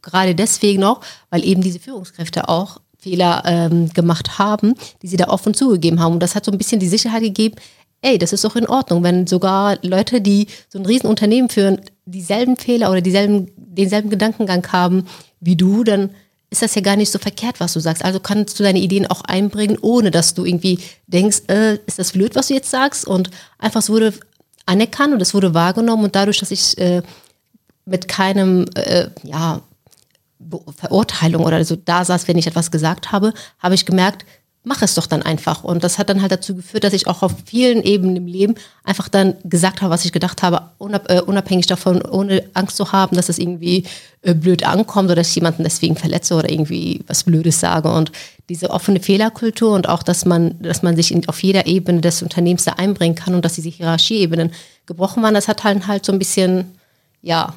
gerade 0.03 0.35
deswegen 0.35 0.83
auch, 0.83 1.01
weil 1.31 1.43
eben 1.43 1.63
diese 1.63 1.79
Führungskräfte 1.79 2.49
auch 2.49 2.79
Fehler 3.01 3.41
ähm, 3.45 3.89
gemacht 3.93 4.37
haben, 4.37 4.75
die 5.01 5.07
sie 5.07 5.17
da 5.17 5.27
offen 5.27 5.53
zugegeben 5.53 5.99
haben. 5.99 6.13
Und 6.13 6.23
das 6.23 6.35
hat 6.35 6.45
so 6.45 6.51
ein 6.51 6.57
bisschen 6.57 6.79
die 6.79 6.87
Sicherheit 6.87 7.23
gegeben, 7.23 7.55
ey, 8.01 8.17
das 8.17 8.31
ist 8.31 8.43
doch 8.43 8.55
in 8.55 8.67
Ordnung, 8.67 9.03
wenn 9.03 9.27
sogar 9.27 9.77
Leute, 9.81 10.21
die 10.21 10.47
so 10.69 10.79
ein 10.79 10.85
Riesenunternehmen 10.85 11.49
führen, 11.49 11.81
dieselben 12.05 12.57
Fehler 12.57 12.91
oder 12.91 13.01
dieselben, 13.01 13.51
denselben 13.55 14.09
Gedankengang 14.09 14.65
haben 14.71 15.05
wie 15.39 15.55
du, 15.55 15.83
dann 15.83 16.11
ist 16.51 16.61
das 16.61 16.75
ja 16.75 16.81
gar 16.81 16.95
nicht 16.95 17.11
so 17.11 17.17
verkehrt, 17.17 17.59
was 17.59 17.73
du 17.73 17.79
sagst. 17.79 18.03
Also 18.03 18.19
kannst 18.19 18.59
du 18.59 18.63
deine 18.63 18.79
Ideen 18.79 19.07
auch 19.07 19.21
einbringen, 19.21 19.77
ohne 19.81 20.11
dass 20.11 20.33
du 20.33 20.45
irgendwie 20.45 20.79
denkst, 21.07 21.43
äh, 21.47 21.79
ist 21.85 21.97
das 21.97 22.11
blöd, 22.11 22.35
was 22.35 22.47
du 22.47 22.53
jetzt 22.53 22.69
sagst? 22.69 23.07
Und 23.07 23.31
einfach 23.57 23.79
es 23.79 23.89
wurde 23.89 24.13
anerkannt 24.65 25.13
und 25.13 25.21
es 25.21 25.33
wurde 25.33 25.53
wahrgenommen 25.53 26.03
und 26.03 26.15
dadurch, 26.15 26.39
dass 26.39 26.51
ich 26.51 26.77
äh, 26.77 27.01
mit 27.85 28.07
keinem, 28.07 28.65
äh, 28.75 29.07
ja, 29.23 29.61
Verurteilung 30.75 31.43
oder 31.43 31.63
so 31.65 31.75
da 31.75 32.05
saß, 32.05 32.27
wenn 32.27 32.37
ich 32.37 32.47
etwas 32.47 32.71
gesagt 32.71 33.11
habe, 33.11 33.33
habe 33.59 33.75
ich 33.75 33.85
gemerkt, 33.85 34.25
mach 34.63 34.81
es 34.81 34.93
doch 34.93 35.07
dann 35.07 35.23
einfach. 35.23 35.63
Und 35.63 35.83
das 35.83 35.97
hat 35.97 36.09
dann 36.09 36.21
halt 36.21 36.31
dazu 36.31 36.55
geführt, 36.55 36.83
dass 36.83 36.93
ich 36.93 37.07
auch 37.07 37.23
auf 37.23 37.33
vielen 37.45 37.81
Ebenen 37.81 38.15
im 38.15 38.27
Leben 38.27 38.55
einfach 38.83 39.09
dann 39.09 39.35
gesagt 39.43 39.81
habe, 39.81 39.91
was 39.91 40.05
ich 40.05 40.11
gedacht 40.11 40.43
habe, 40.43 40.69
äh, 41.07 41.21
unabhängig 41.21 41.65
davon, 41.65 42.01
ohne 42.01 42.43
Angst 42.53 42.77
zu 42.77 42.91
haben, 42.91 43.15
dass 43.15 43.29
es 43.29 43.39
irgendwie 43.39 43.85
äh, 44.21 44.35
blöd 44.35 44.63
ankommt 44.63 45.07
oder 45.07 45.15
dass 45.15 45.29
ich 45.29 45.35
jemanden 45.35 45.63
deswegen 45.63 45.95
verletze 45.95 46.35
oder 46.35 46.49
irgendwie 46.51 47.03
was 47.07 47.23
Blödes 47.23 47.59
sage. 47.59 47.91
Und 47.91 48.11
diese 48.49 48.69
offene 48.69 48.99
Fehlerkultur 48.99 49.73
und 49.73 49.89
auch, 49.89 50.03
dass 50.03 50.25
man, 50.25 50.61
dass 50.61 50.83
man 50.83 50.95
sich 50.95 51.27
auf 51.27 51.41
jeder 51.41 51.65
Ebene 51.65 52.01
des 52.01 52.21
Unternehmens 52.21 52.65
da 52.65 52.73
einbringen 52.73 53.15
kann 53.15 53.33
und 53.33 53.43
dass 53.43 53.53
diese 53.53 53.69
Hierarchieebenen 53.69 54.51
gebrochen 54.85 55.23
waren, 55.23 55.33
das 55.33 55.47
hat 55.47 55.63
halt 55.63 55.87
halt 55.87 56.05
so 56.05 56.11
ein 56.11 56.19
bisschen, 56.19 56.75
ja, 57.21 57.55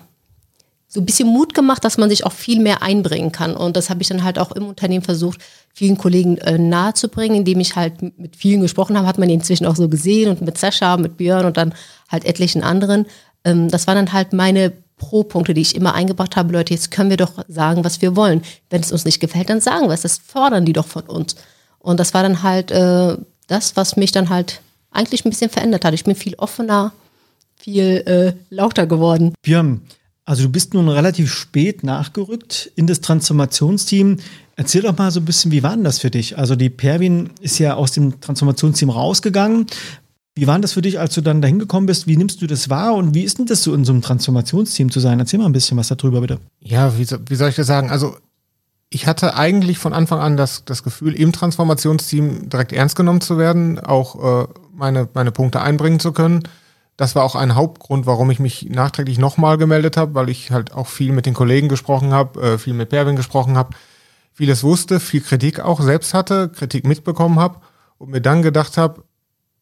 so 0.94 1.00
ein 1.00 1.06
bisschen 1.06 1.28
Mut 1.28 1.54
gemacht, 1.54 1.84
dass 1.84 1.98
man 1.98 2.08
sich 2.08 2.24
auch 2.24 2.32
viel 2.32 2.60
mehr 2.60 2.80
einbringen 2.82 3.32
kann. 3.32 3.56
Und 3.56 3.76
das 3.76 3.90
habe 3.90 4.00
ich 4.00 4.08
dann 4.08 4.22
halt 4.22 4.38
auch 4.38 4.52
im 4.52 4.68
Unternehmen 4.68 5.04
versucht, 5.04 5.40
vielen 5.72 5.98
Kollegen 5.98 6.38
äh, 6.38 6.56
nahezubringen, 6.56 7.38
indem 7.38 7.58
ich 7.58 7.74
halt 7.74 8.00
mit 8.16 8.36
vielen 8.36 8.60
gesprochen 8.60 8.96
habe, 8.96 9.08
hat 9.08 9.18
man 9.18 9.28
inzwischen 9.28 9.66
auch 9.66 9.74
so 9.74 9.88
gesehen 9.88 10.30
und 10.30 10.40
mit 10.42 10.56
Sascha, 10.56 10.96
mit 10.96 11.16
Björn 11.16 11.46
und 11.46 11.56
dann 11.56 11.74
halt 12.08 12.24
etlichen 12.24 12.62
anderen. 12.62 13.06
Ähm, 13.44 13.68
das 13.68 13.88
waren 13.88 13.96
dann 13.96 14.12
halt 14.12 14.32
meine 14.32 14.72
Pro-Punkte, 14.96 15.52
die 15.52 15.62
ich 15.62 15.74
immer 15.74 15.94
eingebracht 15.94 16.36
habe. 16.36 16.52
Leute, 16.52 16.72
jetzt 16.72 16.92
können 16.92 17.10
wir 17.10 17.16
doch 17.16 17.44
sagen, 17.48 17.82
was 17.82 18.00
wir 18.00 18.14
wollen. 18.14 18.42
Wenn 18.70 18.80
es 18.80 18.92
uns 18.92 19.04
nicht 19.04 19.18
gefällt, 19.18 19.50
dann 19.50 19.60
sagen 19.60 19.88
wir 19.88 19.94
es. 19.94 20.02
Das 20.02 20.18
fordern 20.18 20.64
die 20.64 20.72
doch 20.72 20.86
von 20.86 21.02
uns. 21.02 21.34
Und 21.80 21.98
das 21.98 22.14
war 22.14 22.22
dann 22.22 22.44
halt 22.44 22.70
äh, 22.70 23.16
das, 23.48 23.76
was 23.76 23.96
mich 23.96 24.12
dann 24.12 24.28
halt 24.30 24.60
eigentlich 24.92 25.24
ein 25.24 25.30
bisschen 25.30 25.50
verändert 25.50 25.84
hat. 25.84 25.92
Ich 25.92 26.04
bin 26.04 26.14
viel 26.14 26.36
offener, 26.36 26.92
viel 27.56 27.82
äh, 28.06 28.32
lauter 28.54 28.86
geworden. 28.86 29.34
Björn, 29.42 29.82
also 30.24 30.44
du 30.44 30.48
bist 30.48 30.72
nun 30.72 30.88
relativ 30.88 31.32
spät 31.32 31.84
nachgerückt 31.84 32.70
in 32.76 32.86
das 32.86 33.00
Transformationsteam. 33.02 34.18
Erzähl 34.56 34.82
doch 34.82 34.96
mal 34.96 35.10
so 35.10 35.20
ein 35.20 35.26
bisschen, 35.26 35.52
wie 35.52 35.62
war 35.62 35.74
denn 35.74 35.84
das 35.84 35.98
für 35.98 36.10
dich? 36.10 36.38
Also 36.38 36.56
die 36.56 36.70
Perwin 36.70 37.30
ist 37.40 37.58
ja 37.58 37.74
aus 37.74 37.92
dem 37.92 38.20
Transformationsteam 38.20 38.88
rausgegangen. 38.88 39.66
Wie 40.34 40.46
war 40.46 40.54
denn 40.54 40.62
das 40.62 40.72
für 40.72 40.82
dich, 40.82 40.98
als 40.98 41.14
du 41.14 41.20
dann 41.20 41.42
dahin 41.42 41.58
gekommen 41.58 41.86
bist? 41.86 42.06
Wie 42.06 42.16
nimmst 42.16 42.40
du 42.40 42.46
das 42.46 42.70
wahr 42.70 42.94
und 42.94 43.14
wie 43.14 43.22
ist 43.22 43.38
denn 43.38 43.46
das 43.46 43.62
so 43.62 43.74
in 43.74 43.84
so 43.84 43.92
einem 43.92 44.02
Transformationsteam 44.02 44.90
zu 44.90 44.98
sein? 44.98 45.20
Erzähl 45.20 45.38
mal 45.38 45.46
ein 45.46 45.52
bisschen 45.52 45.76
was 45.76 45.88
darüber, 45.88 46.22
bitte. 46.22 46.38
Ja, 46.60 46.96
wie, 46.98 47.06
wie 47.06 47.34
soll 47.34 47.50
ich 47.50 47.56
das 47.56 47.66
sagen? 47.66 47.90
Also 47.90 48.16
ich 48.88 49.06
hatte 49.06 49.36
eigentlich 49.36 49.78
von 49.78 49.92
Anfang 49.92 50.20
an 50.20 50.36
das, 50.36 50.64
das 50.64 50.82
Gefühl, 50.82 51.14
im 51.14 51.32
Transformationsteam 51.32 52.48
direkt 52.48 52.72
ernst 52.72 52.96
genommen 52.96 53.20
zu 53.20 53.36
werden, 53.36 53.78
auch 53.78 54.44
äh, 54.44 54.46
meine, 54.72 55.06
meine 55.12 55.32
Punkte 55.32 55.60
einbringen 55.60 56.00
zu 56.00 56.12
können 56.12 56.44
das 56.96 57.14
war 57.14 57.24
auch 57.24 57.34
ein 57.34 57.54
Hauptgrund, 57.54 58.06
warum 58.06 58.30
ich 58.30 58.38
mich 58.38 58.68
nachträglich 58.70 59.18
nochmal 59.18 59.58
gemeldet 59.58 59.96
habe, 59.96 60.14
weil 60.14 60.28
ich 60.28 60.50
halt 60.50 60.72
auch 60.72 60.86
viel 60.86 61.12
mit 61.12 61.26
den 61.26 61.34
Kollegen 61.34 61.68
gesprochen 61.68 62.12
habe, 62.12 62.40
äh, 62.40 62.58
viel 62.58 62.74
mit 62.74 62.90
Perwin 62.90 63.16
gesprochen 63.16 63.56
habe, 63.56 63.70
vieles 64.32 64.62
wusste, 64.62 65.00
viel 65.00 65.20
Kritik 65.20 65.60
auch 65.60 65.80
selbst 65.80 66.14
hatte, 66.14 66.48
Kritik 66.48 66.86
mitbekommen 66.86 67.40
habe 67.40 67.60
und 67.98 68.10
mir 68.10 68.20
dann 68.20 68.42
gedacht 68.42 68.76
habe, 68.76 69.02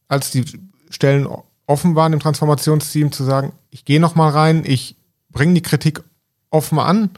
als 0.08 0.30
die 0.30 0.44
Stellen 0.90 1.26
offen 1.66 1.94
waren 1.94 2.12
im 2.12 2.20
Transformationsteam, 2.20 3.12
zu 3.12 3.24
sagen, 3.24 3.52
ich 3.70 3.84
gehe 3.84 4.00
nochmal 4.00 4.30
rein, 4.30 4.64
ich 4.66 4.96
bringe 5.30 5.54
die 5.54 5.62
Kritik 5.62 6.02
offen 6.50 6.78
an, 6.78 7.10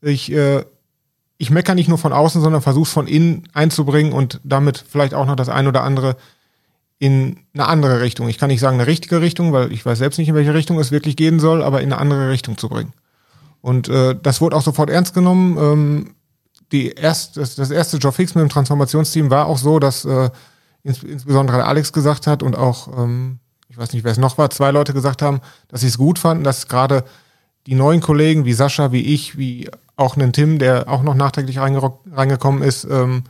ich, 0.00 0.32
äh, 0.32 0.64
ich 1.36 1.50
meckere 1.50 1.74
nicht 1.74 1.88
nur 1.88 1.98
von 1.98 2.12
außen, 2.14 2.40
sondern 2.40 2.62
versuche 2.62 2.86
es 2.86 2.92
von 2.92 3.06
innen 3.06 3.48
einzubringen 3.52 4.12
und 4.12 4.40
damit 4.44 4.82
vielleicht 4.88 5.12
auch 5.12 5.26
noch 5.26 5.36
das 5.36 5.50
ein 5.50 5.66
oder 5.66 5.82
andere 5.82 6.16
in 6.98 7.38
eine 7.54 7.66
andere 7.66 8.00
Richtung. 8.00 8.28
Ich 8.28 8.38
kann 8.38 8.48
nicht 8.48 8.60
sagen 8.60 8.78
eine 8.78 8.86
richtige 8.86 9.20
Richtung, 9.20 9.52
weil 9.52 9.72
ich 9.72 9.86
weiß 9.86 9.98
selbst 9.98 10.18
nicht, 10.18 10.28
in 10.28 10.34
welche 10.34 10.54
Richtung 10.54 10.78
es 10.78 10.90
wirklich 10.90 11.16
gehen 11.16 11.38
soll, 11.38 11.62
aber 11.62 11.80
in 11.80 11.92
eine 11.92 12.00
andere 12.00 12.28
Richtung 12.30 12.58
zu 12.58 12.68
bringen. 12.68 12.92
Und 13.60 13.88
äh, 13.88 14.16
das 14.20 14.40
wurde 14.40 14.56
auch 14.56 14.62
sofort 14.62 14.90
ernst 14.90 15.14
genommen. 15.14 15.56
Ähm, 15.58 16.14
die 16.72 16.90
erst, 16.90 17.36
das, 17.36 17.54
das 17.54 17.70
erste 17.70 17.96
Job 17.98 18.14
Fix 18.14 18.34
mit 18.34 18.42
dem 18.42 18.48
Transformationsteam 18.48 19.30
war 19.30 19.46
auch 19.46 19.58
so, 19.58 19.78
dass 19.78 20.04
äh, 20.04 20.30
ins, 20.82 21.02
insbesondere 21.02 21.64
Alex 21.64 21.92
gesagt 21.92 22.26
hat 22.26 22.42
und 22.42 22.56
auch, 22.56 22.88
ähm, 22.98 23.38
ich 23.68 23.78
weiß 23.78 23.92
nicht, 23.92 24.04
wer 24.04 24.12
es 24.12 24.18
noch 24.18 24.38
war, 24.38 24.50
zwei 24.50 24.70
Leute 24.70 24.92
gesagt 24.92 25.22
haben, 25.22 25.40
dass 25.68 25.80
sie 25.80 25.86
es 25.86 25.98
gut 25.98 26.18
fanden, 26.18 26.44
dass 26.44 26.68
gerade 26.68 27.04
die 27.66 27.74
neuen 27.74 28.00
Kollegen 28.00 28.44
wie 28.44 28.54
Sascha, 28.54 28.92
wie 28.92 29.02
ich, 29.02 29.38
wie 29.38 29.70
auch 29.96 30.16
einen 30.16 30.32
Tim, 30.32 30.58
der 30.58 30.88
auch 30.88 31.02
noch 31.02 31.14
nachträglich 31.14 31.58
reingekommen 31.58 32.62
ist, 32.62 32.84
ähm, 32.84 33.24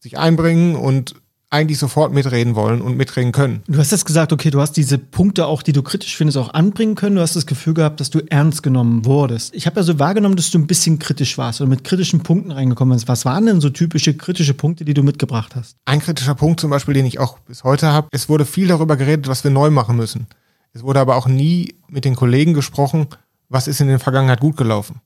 sich 0.00 0.18
einbringen 0.18 0.76
und 0.76 1.14
eigentlich 1.50 1.78
sofort 1.78 2.12
mitreden 2.12 2.54
wollen 2.54 2.80
und 2.80 2.96
mitreden 2.96 3.32
können. 3.32 3.62
Du 3.66 3.78
hast 3.78 3.90
jetzt 3.90 4.06
gesagt, 4.06 4.32
okay, 4.32 4.50
du 4.50 4.60
hast 4.60 4.76
diese 4.76 4.98
Punkte 4.98 5.46
auch, 5.46 5.62
die 5.62 5.72
du 5.72 5.82
kritisch 5.82 6.16
findest, 6.16 6.38
auch 6.38 6.54
anbringen 6.54 6.94
können. 6.94 7.16
Du 7.16 7.22
hast 7.22 7.34
das 7.34 7.44
Gefühl 7.44 7.74
gehabt, 7.74 7.98
dass 7.98 8.08
du 8.08 8.20
ernst 8.30 8.62
genommen 8.62 9.04
wurdest. 9.04 9.52
Ich 9.52 9.66
habe 9.66 9.80
ja 9.80 9.82
so 9.82 9.98
wahrgenommen, 9.98 10.36
dass 10.36 10.52
du 10.52 10.58
ein 10.58 10.68
bisschen 10.68 11.00
kritisch 11.00 11.36
warst 11.38 11.60
oder 11.60 11.68
mit 11.68 11.82
kritischen 11.82 12.22
Punkten 12.22 12.52
reingekommen 12.52 12.94
bist. 12.94 13.08
Was 13.08 13.24
waren 13.24 13.46
denn 13.46 13.60
so 13.60 13.68
typische 13.68 14.14
kritische 14.14 14.54
Punkte, 14.54 14.84
die 14.84 14.94
du 14.94 15.02
mitgebracht 15.02 15.56
hast? 15.56 15.76
Ein 15.86 16.00
kritischer 16.00 16.36
Punkt 16.36 16.60
zum 16.60 16.70
Beispiel, 16.70 16.94
den 16.94 17.04
ich 17.04 17.18
auch 17.18 17.40
bis 17.40 17.64
heute 17.64 17.88
habe, 17.88 18.06
es 18.12 18.28
wurde 18.28 18.46
viel 18.46 18.68
darüber 18.68 18.96
geredet, 18.96 19.26
was 19.26 19.42
wir 19.42 19.50
neu 19.50 19.70
machen 19.70 19.96
müssen. 19.96 20.28
Es 20.72 20.84
wurde 20.84 21.00
aber 21.00 21.16
auch 21.16 21.26
nie 21.26 21.74
mit 21.88 22.04
den 22.04 22.14
Kollegen 22.14 22.54
gesprochen, 22.54 23.08
was 23.48 23.66
ist 23.66 23.80
in 23.80 23.88
der 23.88 23.98
Vergangenheit 23.98 24.38
gut 24.38 24.56
gelaufen. 24.56 25.00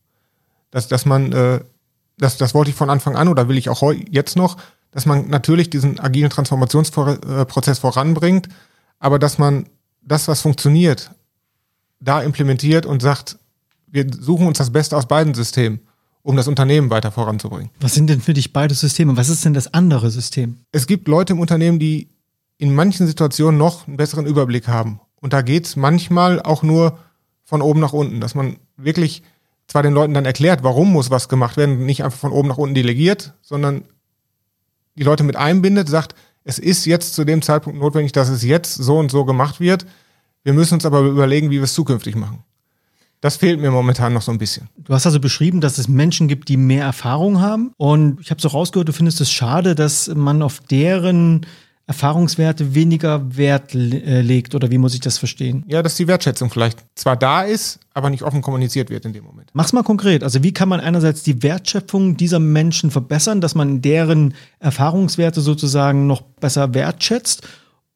Dass, 0.71 0.89
dass 0.89 1.07
man, 1.07 1.33
äh, 1.33 1.61
das, 2.19 2.37
das 2.37 2.55
wollte 2.55 2.71
ich 2.71 2.77
von 2.77 2.91
Anfang 2.91 3.17
an 3.17 3.29
oder 3.29 3.49
will 3.49 3.57
ich 3.57 3.71
auch 3.71 3.83
jetzt 4.11 4.37
noch, 4.37 4.59
dass 4.95 5.07
man 5.07 5.29
natürlich 5.29 5.71
diesen 5.71 5.99
agilen 5.99 6.31
Transformationsprozess 6.31 7.81
voranbringt, 7.81 8.49
aber 9.01 9.19
dass 9.19 9.39
man 9.39 9.67
das, 10.03 10.29
was 10.29 10.41
funktioniert, 10.41 11.11
da 11.99 12.23
implementiert 12.23 12.87
und 12.87 13.03
sagt, 13.03 13.37
wir 13.89 14.07
suchen 14.09 14.47
uns 14.47 14.59
das 14.59 14.71
Beste 14.71 14.97
aus 14.97 15.07
beiden 15.07 15.35
Systemen, 15.35 15.81
um 16.23 16.37
das 16.37 16.47
Unternehmen 16.47 16.91
weiter 16.91 17.11
voranzubringen. 17.11 17.71
Was 17.81 17.95
sind 17.95 18.09
denn 18.09 18.21
für 18.21 18.35
dich 18.35 18.53
beide 18.53 18.75
Systeme? 18.75 19.17
Was 19.17 19.29
ist 19.29 19.45
denn 19.45 19.53
das 19.53 19.75
andere 19.75 20.11
System? 20.13 20.59
Es 20.71 20.87
gibt 20.87 21.09
Leute 21.09 21.33
im 21.33 21.41
Unternehmen, 21.41 21.81
die 21.81 22.09
in 22.57 22.73
manchen 22.73 23.09
Situationen 23.09 23.59
noch 23.59 23.89
einen 23.89 23.97
besseren 23.97 24.27
Überblick 24.27 24.69
haben. 24.69 25.01
Und 25.21 25.33
da 25.33 25.43
geht 25.43 25.67
es 25.67 25.75
manchmal 25.75 26.41
auch 26.41 26.63
nur 26.63 26.99
von 27.43 27.63
oben 27.63 27.81
nach 27.81 27.93
unten, 27.93 28.21
dass 28.21 28.37
man 28.37 28.59
wirklich 28.77 29.25
zwar 29.67 29.83
den 29.83 29.93
Leuten 29.93 30.15
dann 30.15 30.25
erklärt, 30.25 30.63
warum 30.63 30.93
muss 30.93 31.11
was 31.11 31.29
gemacht 31.29 31.57
werden, 31.57 31.85
nicht 31.85 32.05
einfach 32.05 32.19
von 32.19 32.33
oben 32.33 32.49
nach 32.49 32.59
unten 32.59 32.77
delegiert, 32.77 33.35
sondern 33.43 33.83
die 34.97 35.03
Leute 35.03 35.25
mit 35.25 35.37
einbindet, 35.37 35.89
sagt, 35.89 36.15
es 36.45 36.59
ist 36.59 36.85
jetzt 36.85 37.15
zu 37.15 37.25
dem 37.25 37.43
Zeitpunkt 37.43 37.79
notwendig, 37.79 38.13
dass 38.13 38.29
es 38.29 38.43
jetzt 38.43 38.75
so 38.75 38.99
und 38.99 39.11
so 39.11 39.25
gemacht 39.25 39.61
wird. 39.61 39.87
Wir 40.43 40.53
müssen 40.53 40.75
uns 40.75 40.85
aber 40.85 41.01
überlegen, 41.01 41.51
wie 41.51 41.57
wir 41.57 41.65
es 41.65 41.75
zukünftig 41.75 42.17
machen. 42.17 42.45
Das 43.23 43.37
fehlt 43.37 43.59
mir 43.59 43.71
momentan 43.71 44.13
noch 44.13 44.21
so 44.21 44.31
ein 44.31 44.37
bisschen. 44.37 44.69
Du 44.77 44.93
hast 44.93 45.07
also 45.07 45.19
beschrieben, 45.19 45.63
dass 45.63 45.79
es 45.79 45.89
Menschen 45.89 46.29
gibt, 46.29 46.51
die 46.51 46.59
mehr 46.59 46.85
Erfahrung 46.85 47.41
haben. 47.41 47.73
Und 47.79 48.21
ich 48.21 48.31
habe 48.31 48.43
so 48.43 48.49
rausgehört, 48.49 48.89
du 48.89 48.93
findest 48.93 49.23
es 49.23 49.33
schade, 49.33 49.75
dass 49.75 50.09
man 50.09 50.43
auf 50.43 50.61
deren 50.61 51.47
Erfahrungswerte 51.87 52.75
weniger 52.75 53.37
Wert 53.37 53.75
äh, 53.75 54.23
legt 54.23 54.55
oder 54.55 54.71
wie 54.71 54.79
muss 54.79 54.95
ich 54.95 55.01
das 55.01 55.19
verstehen? 55.19 55.65
Ja, 55.67 55.83
dass 55.83 55.97
die 55.97 56.09
Wertschätzung 56.09 56.49
vielleicht 56.49 56.79
zwar 56.95 57.15
da 57.15 57.43
ist, 57.43 57.79
aber 57.93 58.09
nicht 58.09 58.23
offen 58.23 58.41
kommuniziert 58.41 58.89
wird 58.89 59.05
in 59.05 59.13
dem 59.13 59.25
Moment. 59.25 59.51
Mach's 59.53 59.75
mal 59.75 59.83
konkret. 59.83 60.23
Also 60.23 60.43
wie 60.43 60.53
kann 60.53 60.71
man 60.71 60.81
einerseits 60.81 61.23
die 61.23 61.43
Wertschöpfung 61.43 62.17
dieser 62.17 62.39
Menschen 62.39 62.91
verbessern, 62.91 63.43
dass 63.43 63.55
man 63.55 63.83
deren 63.83 64.33
Erfahrungswerte 64.61 65.43
sozusagen 65.43 66.07
noch 66.07 66.23
besser 66.23 66.73
wertschätzt? 66.73 67.47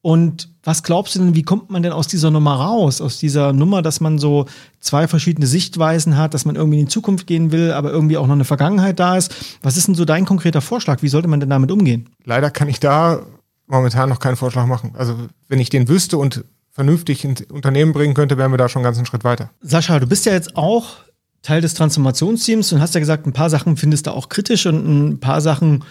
Und 0.01 0.51
was 0.63 0.83
glaubst 0.83 1.15
du 1.15 1.19
denn, 1.19 1.35
wie 1.35 1.43
kommt 1.43 1.71
man 1.71 1.83
denn 1.83 1.93
aus 1.93 2.07
dieser 2.07 2.31
Nummer 2.31 2.55
raus? 2.55 3.01
Aus 3.01 3.19
dieser 3.19 3.53
Nummer, 3.53 3.83
dass 3.83 4.01
man 4.01 4.19
so 4.19 4.47
zwei 4.81 5.09
verschiedene 5.09 5.47
Sichtweisen 5.47 6.17
hat, 6.17 6.35
dass 6.35 6.45
man 6.45 6.57
irgendwie 6.57 6.79
in 6.79 6.87
die 6.87 6.93
Zukunft 6.93 7.27
gehen 7.27 7.53
will, 7.53 7.73
aber 7.73 7.91
irgendwie 7.91 8.17
auch 8.17 8.27
noch 8.27 8.35
eine 8.35 8.45
Vergangenheit 8.45 9.01
da 9.01 9.17
ist. 9.17 9.35
Was 9.63 9.77
ist 9.77 9.89
denn 9.89 9.95
so 9.95 10.05
dein 10.05 10.25
konkreter 10.25 10.61
Vorschlag? 10.61 11.03
Wie 11.03 11.09
sollte 11.09 11.27
man 11.27 11.41
denn 11.41 11.51
damit 11.51 11.73
umgehen? 11.73 12.11
Leider 12.25 12.51
kann 12.51 12.69
ich 12.69 12.81
da 12.81 13.23
momentan 13.69 14.09
noch 14.09 14.19
keinen 14.19 14.37
Vorschlag 14.37 14.67
machen. 14.67 14.93
Also 14.97 15.15
wenn 15.49 15.61
ich 15.61 15.71
den 15.71 15.89
wüsste 15.89 16.19
und 16.19 16.45
vernünftig 16.71 17.25
ins 17.25 17.43
Unternehmen 17.43 17.93
bringen 17.93 18.15
könnte, 18.15 18.39
wären 18.39 18.53
wir 18.53 18.59
da 18.59 18.69
schon 18.69 18.81
einen 18.81 18.85
ganzen 18.85 19.07
Schritt 19.07 19.25
weiter. 19.25 19.51
Sascha, 19.61 19.99
du 19.99 20.07
bist 20.07 20.27
ja 20.27 20.33
jetzt 20.33 20.57
auch 20.57 20.97
Teil 21.43 21.61
des 21.61 21.75
Transformationsteams 21.75 22.73
und 22.73 22.81
hast 22.81 22.95
ja 22.95 23.01
gesagt, 23.01 23.27
ein 23.27 23.33
paar 23.33 23.51
Sachen 23.51 23.77
findest 23.77 24.07
du 24.07 24.13
auch 24.13 24.29
kritisch 24.29 24.67
und 24.67 25.09
ein 25.11 25.21
paar 25.21 25.41
Sachen 25.41 25.85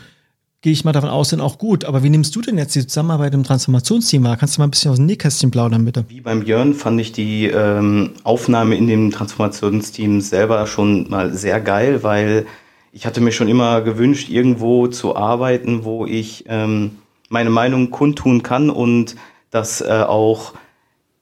gehe 0.62 0.74
ich 0.74 0.84
mal 0.84 0.92
davon 0.92 1.10
aus, 1.10 1.30
sind 1.30 1.42
auch 1.42 1.58
gut. 1.58 1.86
Aber 1.86 2.04
wie 2.04 2.10
nimmst 2.10 2.36
du 2.36 2.42
denn 2.42 2.58
jetzt 2.58 2.76
die 2.76 2.86
Zusammenarbeit 2.86 3.34
im 3.34 3.44
Transformationsteam 3.44 4.24
wahr? 4.24 4.38
Kannst 4.38 4.58
du 4.58 4.62
mal 4.62 4.68
ein 4.68 4.72
bisschen 4.72 4.92
aus 4.92 4.98
dem 4.98 5.06
Nähkästchen 5.06 5.52
plaudern, 5.52 5.86
bitte? 5.86 6.06
Wie 6.10 6.22
beim 6.22 6.44
Björn 6.44 6.74
fand 6.74 7.00
ich 7.00 7.12
die 7.12 7.46
ähm, 7.46 8.12
Aufnahme 8.24 8.76
in 8.76 8.88
dem 8.88 9.12
Transformationsteam 9.12 10.22
selber 10.22 10.68
schon 10.68 11.10
mal 11.10 11.34
sehr 11.34 11.62
geil, 11.62 12.04
weil 12.04 12.46
ich 12.92 13.06
hatte 13.06 13.22
mir 13.22 13.32
schon 13.32 13.48
immer 13.48 13.82
gewünscht, 13.82 14.30
irgendwo 14.30 14.88
zu 14.88 15.16
arbeiten, 15.16 15.84
wo 15.84 16.06
ich 16.06 16.46
ähm, 16.48 16.92
meine 17.30 17.50
Meinung 17.50 17.92
kundtun 17.92 18.44
kann 18.44 18.70
und 18.70 19.16
das 19.50 19.82
äh, 19.82 20.04
auch 20.08 20.54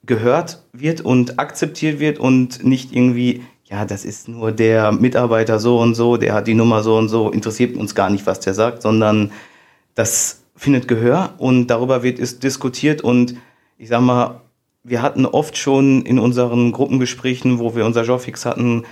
gehört 0.06 0.64
wird 0.74 1.02
und 1.02 1.40
akzeptiert 1.40 2.00
wird 2.00 2.20
und 2.20 2.64
nicht 2.64 2.94
irgendwie, 2.94 3.44
ja, 3.66 3.86
das 3.86 4.06
ist 4.06 4.28
nur 4.28 4.52
der 4.52 4.92
Mitarbeiter 4.92 5.60
so 5.60 5.80
und 5.80 5.96
so, 5.96 6.18
der 6.18 6.34
hat 6.34 6.48
die 6.48 6.54
Nummer 6.54 6.84
so 6.84 6.98
und 6.98 7.10
so, 7.10 7.30
interessiert 7.30 7.76
uns 7.76 7.96
gar 7.96 8.10
nicht, 8.10 8.26
was 8.26 8.40
der 8.40 8.54
sagt, 8.54 8.82
sondern 8.82 9.32
das 9.96 10.44
findet 10.56 10.88
Gehör 10.88 11.34
und 11.38 11.68
darüber 11.68 12.04
wird 12.04 12.20
es 12.20 12.40
diskutiert 12.40 13.02
und 13.02 13.36
ich 13.78 13.90
sag 13.90 14.02
mal, 14.02 14.42
wir 14.84 15.02
hatten 15.02 15.26
oft 15.26 15.58
schon 15.58 16.04
in 16.04 16.20
unseren 16.20 16.72
Gruppengesprächen, 16.72 17.60
wo 17.60 17.76
wir 17.76 17.86
unser 17.86 18.04
Jobfix 18.04 18.46
hatten, 18.46 18.84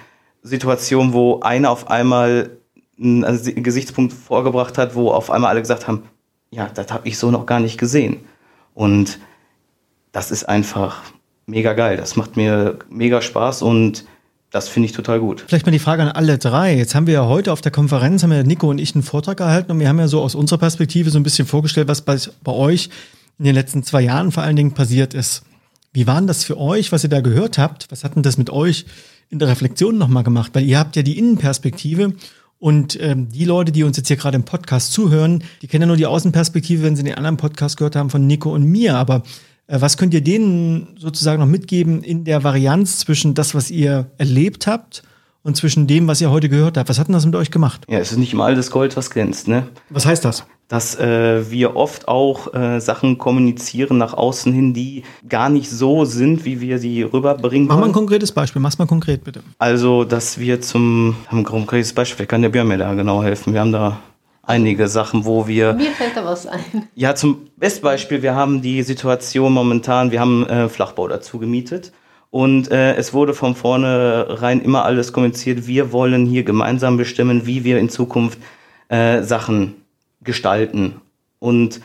Situationen, 0.42 1.14
wo 1.14 1.40
einer 1.42 1.70
auf 1.70 1.90
einmal 1.90 2.58
einen 3.00 3.64
Gesichtspunkt 3.64 4.12
vorgebracht 4.12 4.78
hat, 4.78 4.96
wo 4.96 5.12
auf 5.12 5.30
einmal 5.30 5.52
alle 5.52 5.62
gesagt 5.62 5.88
haben, 5.88 6.04
ja, 6.54 6.70
das 6.70 6.92
habe 6.92 7.08
ich 7.08 7.18
so 7.18 7.32
noch 7.32 7.46
gar 7.46 7.60
nicht 7.60 7.78
gesehen. 7.78 8.18
Und 8.74 9.20
das 10.12 10.32
ist 10.32 10.48
einfach 10.48 11.02
mega 11.46 11.74
geil. 11.74 11.98
Das 11.98 12.16
macht 12.16 12.38
mir 12.38 12.80
mega 12.90 13.22
Spaß 13.22 13.62
und 13.62 14.06
das 14.52 14.70
finde 14.70 14.86
ich 14.86 14.92
total 14.92 15.20
gut. 15.20 15.44
Vielleicht 15.48 15.66
mal 15.66 15.72
die 15.72 15.80
Frage 15.80 16.04
an 16.04 16.10
alle 16.10 16.38
drei. 16.38 16.76
Jetzt 16.76 16.94
haben 16.94 17.08
wir 17.08 17.16
ja 17.16 17.26
heute 17.26 17.52
auf 17.52 17.62
der 17.62 17.72
Konferenz, 17.72 18.22
haben 18.22 18.32
ja 18.32 18.44
Nico 18.44 18.70
und 18.70 18.78
ich 18.78 18.94
einen 18.94 19.04
Vortrag 19.04 19.38
gehalten 19.38 19.72
und 19.72 19.80
wir 19.80 19.90
haben 19.90 19.98
ja 20.00 20.08
so 20.08 20.22
aus 20.22 20.36
unserer 20.36 20.60
Perspektive 20.60 21.10
so 21.10 21.18
ein 21.18 21.24
bisschen 21.24 21.48
vorgestellt, 21.48 21.88
was 21.88 22.02
bei, 22.02 22.18
bei 22.44 22.52
euch 22.52 22.90
in 23.40 23.46
den 23.46 23.56
letzten 23.56 23.82
zwei 23.82 24.02
Jahren 24.02 24.32
vor 24.32 24.44
allen 24.44 24.56
Dingen 24.56 24.74
passiert 24.74 25.16
ist. 25.16 25.44
Wie 25.92 26.06
war 26.06 26.16
denn 26.16 26.28
das 26.28 26.44
für 26.44 26.58
euch, 26.58 26.92
was 26.92 27.04
ihr 27.04 27.10
da 27.10 27.22
gehört 27.22 27.58
habt? 27.58 27.88
Was 27.92 28.04
hat 28.04 28.16
denn 28.16 28.24
das 28.24 28.38
mit 28.38 28.52
euch 28.52 28.86
in 29.30 29.40
der 29.40 29.48
Reflexion 29.48 29.98
nochmal 29.98 30.24
gemacht? 30.24 30.52
Weil 30.54 30.66
ihr 30.66 30.78
habt 30.78 30.96
ja 30.96 31.02
die 31.02 31.18
Innenperspektive 31.18 32.14
und 32.64 32.98
ähm, 33.02 33.28
die 33.28 33.44
Leute, 33.44 33.74
die 33.74 33.84
uns 33.84 33.98
jetzt 33.98 34.08
hier 34.08 34.16
gerade 34.16 34.38
im 34.38 34.46
Podcast 34.46 34.94
zuhören, 34.94 35.44
die 35.62 35.68
kennen 35.68 35.82
ja 35.82 35.88
nur 35.88 35.98
die 35.98 36.06
Außenperspektive, 36.06 36.82
wenn 36.84 36.96
sie 36.96 37.04
den 37.04 37.16
anderen 37.16 37.36
Podcast 37.36 37.76
gehört 37.76 37.98
haben 37.98 38.10
von 38.10 38.26
Nico 38.26 38.54
und 38.54 38.64
mir. 38.64 38.96
Aber 38.96 39.24
äh, 39.68 39.82
was 39.82 39.98
könnt 39.98 40.14
ihr 40.14 40.22
denen 40.22 40.96
sozusagen 40.98 41.42
noch 41.42 41.48
mitgeben 41.48 42.04
in 42.04 42.24
der 42.24 42.46
Varianz 42.46 43.00
zwischen 43.00 43.34
das, 43.34 43.54
was 43.54 43.70
ihr 43.70 44.12
erlebt 44.18 44.66
habt 44.66 45.04
und 45.42 45.58
zwischen 45.58 45.88
dem, 45.88 46.08
was 46.08 46.22
ihr 46.22 46.32
heute 46.32 46.48
gehört 46.48 46.78
habt? 46.78 46.88
Was 46.88 47.00
hat 47.00 47.10
denn 47.10 47.14
das 47.14 47.26
mit 47.26 47.36
euch 47.36 47.52
gemacht? 47.52 47.82
Ja, 47.90 48.00
es 48.00 48.14
ist 48.14 48.18
nicht 48.18 48.32
immer 48.32 48.46
alles 48.46 48.72
Gold, 48.72 48.96
was 48.96 49.10
glänzt, 49.10 49.50
ne? 49.50 49.68
Was 49.90 50.06
heißt 50.06 50.24
das? 50.24 50.46
Dass 50.68 50.98
äh, 50.98 51.50
wir 51.52 51.76
oft 51.76 52.08
auch 52.08 52.54
äh, 52.54 52.80
Sachen 52.80 53.18
kommunizieren 53.18 53.98
nach 53.98 54.14
außen 54.14 54.52
hin, 54.52 54.74
die 54.74 55.04
gar 55.28 55.50
nicht 55.50 55.70
so 55.70 56.06
sind, 56.06 56.46
wie 56.46 56.62
wir 56.62 56.80
sie 56.80 57.04
rüberbringen. 57.04 57.68
Mach 57.68 57.78
mal 57.78 57.88
ein 57.88 57.92
konkretes 57.92 58.32
Beispiel, 58.32 58.62
mach's 58.62 58.80
mal 58.80 58.88
konkret 58.88 59.24
bitte. 59.24 59.42
Also, 59.60 60.04
dass 60.04 60.40
wir 60.40 60.62
zum, 60.62 61.16
haben 61.28 61.40
ein 61.40 61.44
konkretes 61.44 61.94
Beispiel, 61.94 62.18
vielleicht 62.18 62.32
kann 62.32 62.42
der 62.42 62.50
Björn 62.50 62.68
mir 62.68 62.78
da 62.78 62.94
genau 62.94 63.22
helfen. 63.22 63.54
Wir 63.54 63.60
haben 63.60 63.72
da 63.72 64.00
einige 64.42 64.88
Sachen, 64.88 65.26
wo 65.26 65.48
wir. 65.48 65.74
Mir 65.74 65.92
fällt 65.92 66.16
da 66.16 66.26
was 66.26 66.48
ein. 66.48 66.88
Ja, 66.96 67.16
zum 67.16 67.48
Bestbeispiel, 67.58 68.22
wir 68.22 68.36
haben 68.36 68.62
die 68.62 68.84
Situation 68.84 69.54
momentan, 69.54 70.12
wir 70.12 70.20
haben 70.20 70.46
äh, 70.48 70.70
Flachbau 70.70 71.08
dazu 71.08 71.40
gemietet. 71.40 71.92
Und 72.30 72.72
äh, 72.72 72.96
es 72.96 73.14
wurde 73.14 73.36
von 73.36 73.56
vornherein 73.56 74.60
immer 74.60 74.86
alles 74.86 75.14
kommuniziert, 75.14 75.68
wir 75.68 75.92
wollen 75.92 76.26
hier 76.26 76.44
gemeinsam 76.44 76.98
bestimmen, 76.98 77.46
wie 77.46 77.64
wir 77.64 77.78
in 77.78 77.90
Zukunft 77.90 78.40
äh, 78.90 79.22
Sachen 79.22 79.76
gestalten. 80.24 81.02
Und 81.40 81.82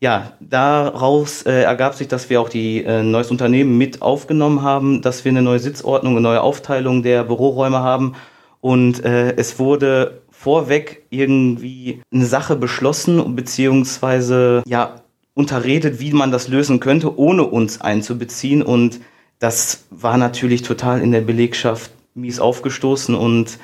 ja, 0.00 0.32
daraus 0.40 1.42
äh, 1.42 1.62
ergab 1.62 1.94
sich, 1.94 2.08
dass 2.08 2.28
wir 2.28 2.40
auch 2.40 2.48
die 2.48 2.84
äh, 2.84 3.02
neues 3.02 3.30
Unternehmen 3.30 3.78
mit 3.78 4.02
aufgenommen 4.02 4.62
haben, 4.62 5.00
dass 5.00 5.24
wir 5.24 5.30
eine 5.30 5.42
neue 5.42 5.58
Sitzordnung, 5.58 6.12
eine 6.12 6.20
neue 6.20 6.42
Aufteilung 6.42 7.02
der 7.02 7.24
Büroräume 7.24 7.78
haben. 7.78 8.14
Und 8.60 9.04
äh, 9.04 9.34
es 9.36 9.58
wurde 9.58 10.22
vorweg 10.30 11.06
irgendwie 11.10 12.02
eine 12.12 12.26
Sache 12.26 12.56
beschlossen, 12.56 13.34
beziehungsweise 13.34 14.62
ja, 14.66 15.00
unterredet, 15.34 15.98
wie 15.98 16.12
man 16.12 16.30
das 16.30 16.48
lösen 16.48 16.78
könnte, 16.78 17.18
ohne 17.18 17.44
uns 17.44 17.80
einzubeziehen. 17.80 18.62
Und 18.62 19.00
das 19.38 19.86
war 19.90 20.18
natürlich 20.18 20.62
total 20.62 21.00
in 21.00 21.12
der 21.12 21.22
Belegschaft 21.22 21.90
mies 22.14 22.38
aufgestoßen 22.38 23.14
und 23.14 23.58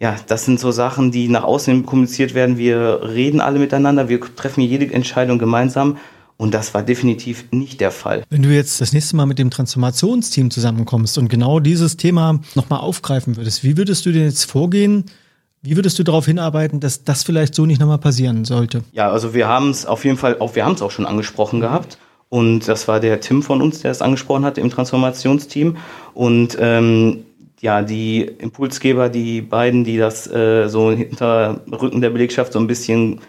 ja, 0.00 0.16
das 0.26 0.44
sind 0.44 0.60
so 0.60 0.70
Sachen, 0.70 1.12
die 1.12 1.28
nach 1.28 1.44
außen 1.44 1.86
kommuniziert 1.86 2.34
werden. 2.34 2.58
Wir 2.58 3.00
reden 3.02 3.40
alle 3.40 3.58
miteinander, 3.58 4.08
wir 4.08 4.20
treffen 4.20 4.60
jede 4.60 4.92
Entscheidung 4.92 5.38
gemeinsam. 5.38 5.96
Und 6.36 6.52
das 6.52 6.74
war 6.74 6.82
definitiv 6.82 7.44
nicht 7.52 7.80
der 7.80 7.92
Fall. 7.92 8.24
Wenn 8.28 8.42
du 8.42 8.48
jetzt 8.48 8.80
das 8.80 8.92
nächste 8.92 9.14
Mal 9.14 9.26
mit 9.26 9.38
dem 9.38 9.50
Transformationsteam 9.50 10.50
zusammenkommst 10.50 11.16
und 11.16 11.28
genau 11.28 11.60
dieses 11.60 11.96
Thema 11.96 12.40
nochmal 12.56 12.80
aufgreifen 12.80 13.36
würdest, 13.36 13.62
wie 13.62 13.76
würdest 13.76 14.04
du 14.04 14.10
denn 14.10 14.24
jetzt 14.24 14.50
vorgehen? 14.50 15.04
Wie 15.62 15.76
würdest 15.76 15.98
du 15.98 16.02
darauf 16.02 16.26
hinarbeiten, 16.26 16.80
dass 16.80 17.04
das 17.04 17.22
vielleicht 17.22 17.54
so 17.54 17.66
nicht 17.66 17.80
nochmal 17.80 17.98
passieren 17.98 18.44
sollte? 18.44 18.82
Ja, 18.92 19.10
also 19.10 19.32
wir 19.32 19.48
haben 19.48 19.70
es 19.70 19.86
auf 19.86 20.04
jeden 20.04 20.18
Fall, 20.18 20.36
auch 20.40 20.56
wir 20.56 20.64
haben 20.64 20.74
es 20.74 20.82
auch 20.82 20.90
schon 20.90 21.06
angesprochen 21.06 21.60
gehabt. 21.60 21.98
Und 22.28 22.66
das 22.66 22.88
war 22.88 22.98
der 22.98 23.20
Tim 23.20 23.42
von 23.42 23.62
uns, 23.62 23.80
der 23.80 23.92
es 23.92 24.02
angesprochen 24.02 24.44
hat 24.44 24.58
im 24.58 24.68
Transformationsteam. 24.68 25.76
Und 26.14 26.56
ähm, 26.60 27.24
ja, 27.64 27.80
die 27.80 28.20
Impulsgeber, 28.20 29.08
die 29.08 29.40
beiden, 29.40 29.84
die 29.84 29.96
das 29.96 30.30
äh, 30.30 30.68
so 30.68 30.92
hinter 30.92 31.62
Rücken 31.72 32.02
der 32.02 32.10
Belegschaft 32.10 32.52
so 32.52 32.58
ein 32.58 32.66
bisschen 32.66 33.20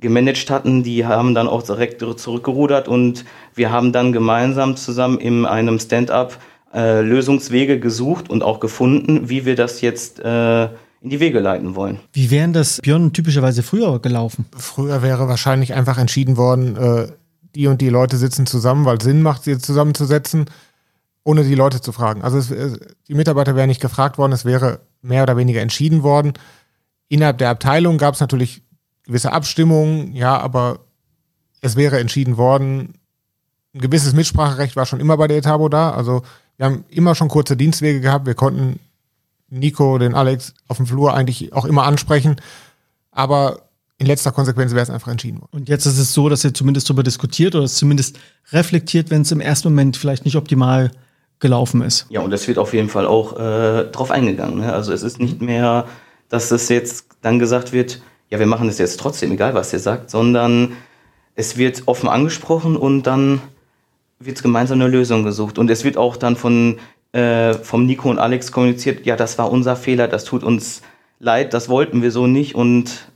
gemanagt 0.00 0.50
hatten, 0.50 0.82
die 0.82 1.06
haben 1.06 1.36
dann 1.36 1.46
auch 1.46 1.62
direkt 1.62 2.00
zurückgerudert 2.00 2.88
und 2.88 3.24
wir 3.54 3.70
haben 3.70 3.92
dann 3.92 4.12
gemeinsam 4.12 4.74
zusammen 4.74 5.18
in 5.20 5.46
einem 5.46 5.78
Stand-up 5.78 6.36
äh, 6.74 7.00
Lösungswege 7.00 7.78
gesucht 7.78 8.28
und 8.28 8.42
auch 8.42 8.58
gefunden, 8.58 9.28
wie 9.28 9.46
wir 9.46 9.54
das 9.54 9.80
jetzt 9.82 10.18
äh, 10.18 10.64
in 10.64 11.10
die 11.10 11.20
Wege 11.20 11.38
leiten 11.38 11.76
wollen. 11.76 12.00
Wie 12.12 12.32
wären 12.32 12.52
das 12.52 12.80
Björn 12.80 13.12
typischerweise 13.12 13.62
früher 13.62 14.00
gelaufen? 14.00 14.46
Früher 14.56 15.00
wäre 15.02 15.28
wahrscheinlich 15.28 15.74
einfach 15.74 15.96
entschieden 15.96 16.36
worden, 16.36 16.76
äh, 16.76 17.06
die 17.54 17.68
und 17.68 17.80
die 17.80 17.88
Leute 17.88 18.16
sitzen 18.16 18.46
zusammen, 18.46 18.84
weil 18.84 18.96
es 18.96 19.04
Sinn 19.04 19.22
macht, 19.22 19.44
sie 19.44 19.56
zusammenzusetzen 19.58 20.46
ohne 21.26 21.42
die 21.42 21.56
Leute 21.56 21.80
zu 21.80 21.90
fragen. 21.90 22.22
Also 22.22 22.38
es, 22.38 22.78
die 23.08 23.14
Mitarbeiter 23.14 23.56
wären 23.56 23.66
nicht 23.66 23.80
gefragt 23.80 24.16
worden, 24.16 24.30
es 24.30 24.44
wäre 24.44 24.78
mehr 25.02 25.24
oder 25.24 25.36
weniger 25.36 25.60
entschieden 25.60 26.04
worden. 26.04 26.34
Innerhalb 27.08 27.38
der 27.38 27.50
Abteilung 27.50 27.98
gab 27.98 28.14
es 28.14 28.20
natürlich 28.20 28.62
gewisse 29.02 29.32
Abstimmungen, 29.32 30.14
ja, 30.14 30.38
aber 30.38 30.78
es 31.62 31.74
wäre 31.74 31.98
entschieden 31.98 32.36
worden. 32.36 32.94
Ein 33.74 33.80
gewisses 33.80 34.12
Mitspracherecht 34.12 34.76
war 34.76 34.86
schon 34.86 35.00
immer 35.00 35.16
bei 35.16 35.26
der 35.26 35.38
Etabo 35.38 35.68
da. 35.68 35.90
Also 35.90 36.22
wir 36.58 36.66
haben 36.66 36.84
immer 36.90 37.16
schon 37.16 37.26
kurze 37.26 37.56
Dienstwege 37.56 38.00
gehabt. 38.00 38.26
Wir 38.26 38.34
konnten 38.34 38.78
Nico, 39.48 39.98
den 39.98 40.14
Alex 40.14 40.54
auf 40.68 40.76
dem 40.76 40.86
Flur 40.86 41.12
eigentlich 41.12 41.52
auch 41.52 41.64
immer 41.64 41.86
ansprechen. 41.86 42.36
Aber 43.10 43.62
in 43.98 44.06
letzter 44.06 44.30
Konsequenz 44.30 44.70
wäre 44.70 44.82
es 44.82 44.90
einfach 44.90 45.10
entschieden 45.10 45.40
worden. 45.40 45.56
Und 45.56 45.68
jetzt 45.68 45.86
ist 45.86 45.98
es 45.98 46.14
so, 46.14 46.28
dass 46.28 46.44
ihr 46.44 46.54
zumindest 46.54 46.88
darüber 46.88 47.02
diskutiert 47.02 47.56
oder 47.56 47.64
es 47.64 47.74
zumindest 47.74 48.16
reflektiert, 48.52 49.10
wenn 49.10 49.22
es 49.22 49.32
im 49.32 49.40
ersten 49.40 49.70
Moment 49.70 49.96
vielleicht 49.96 50.24
nicht 50.24 50.36
optimal 50.36 50.92
gelaufen 51.40 51.82
ist. 51.82 52.06
Ja, 52.08 52.20
und 52.20 52.32
es 52.32 52.48
wird 52.48 52.58
auf 52.58 52.72
jeden 52.72 52.88
Fall 52.88 53.06
auch 53.06 53.38
äh, 53.38 53.84
drauf 53.84 54.10
eingegangen. 54.10 54.60
Ne? 54.60 54.72
Also 54.72 54.92
es 54.92 55.02
ist 55.02 55.20
nicht 55.20 55.42
mehr, 55.42 55.86
dass 56.28 56.50
es 56.50 56.68
jetzt 56.68 57.06
dann 57.22 57.38
gesagt 57.38 57.72
wird, 57.72 58.00
ja, 58.30 58.38
wir 58.38 58.46
machen 58.46 58.66
das 58.66 58.78
jetzt 58.78 58.98
trotzdem, 58.98 59.32
egal 59.32 59.54
was 59.54 59.72
ihr 59.72 59.78
sagt, 59.78 60.10
sondern 60.10 60.72
es 61.34 61.56
wird 61.56 61.82
offen 61.86 62.08
angesprochen 62.08 62.76
und 62.76 63.02
dann 63.02 63.40
wird 64.18 64.42
gemeinsam 64.42 64.80
eine 64.80 64.88
Lösung 64.88 65.22
gesucht. 65.24 65.58
Und 65.58 65.70
es 65.70 65.84
wird 65.84 65.96
auch 65.96 66.16
dann 66.16 66.36
von 66.36 66.78
äh, 67.12 67.54
vom 67.54 67.86
Nico 67.86 68.10
und 68.10 68.18
Alex 68.18 68.52
kommuniziert, 68.52 69.06
ja, 69.06 69.16
das 69.16 69.38
war 69.38 69.50
unser 69.50 69.76
Fehler, 69.76 70.08
das 70.08 70.24
tut 70.24 70.42
uns 70.42 70.82
leid, 71.18 71.54
das 71.54 71.68
wollten 71.68 72.02
wir 72.02 72.10
so 72.10 72.26
nicht 72.26 72.54
und 72.54 73.10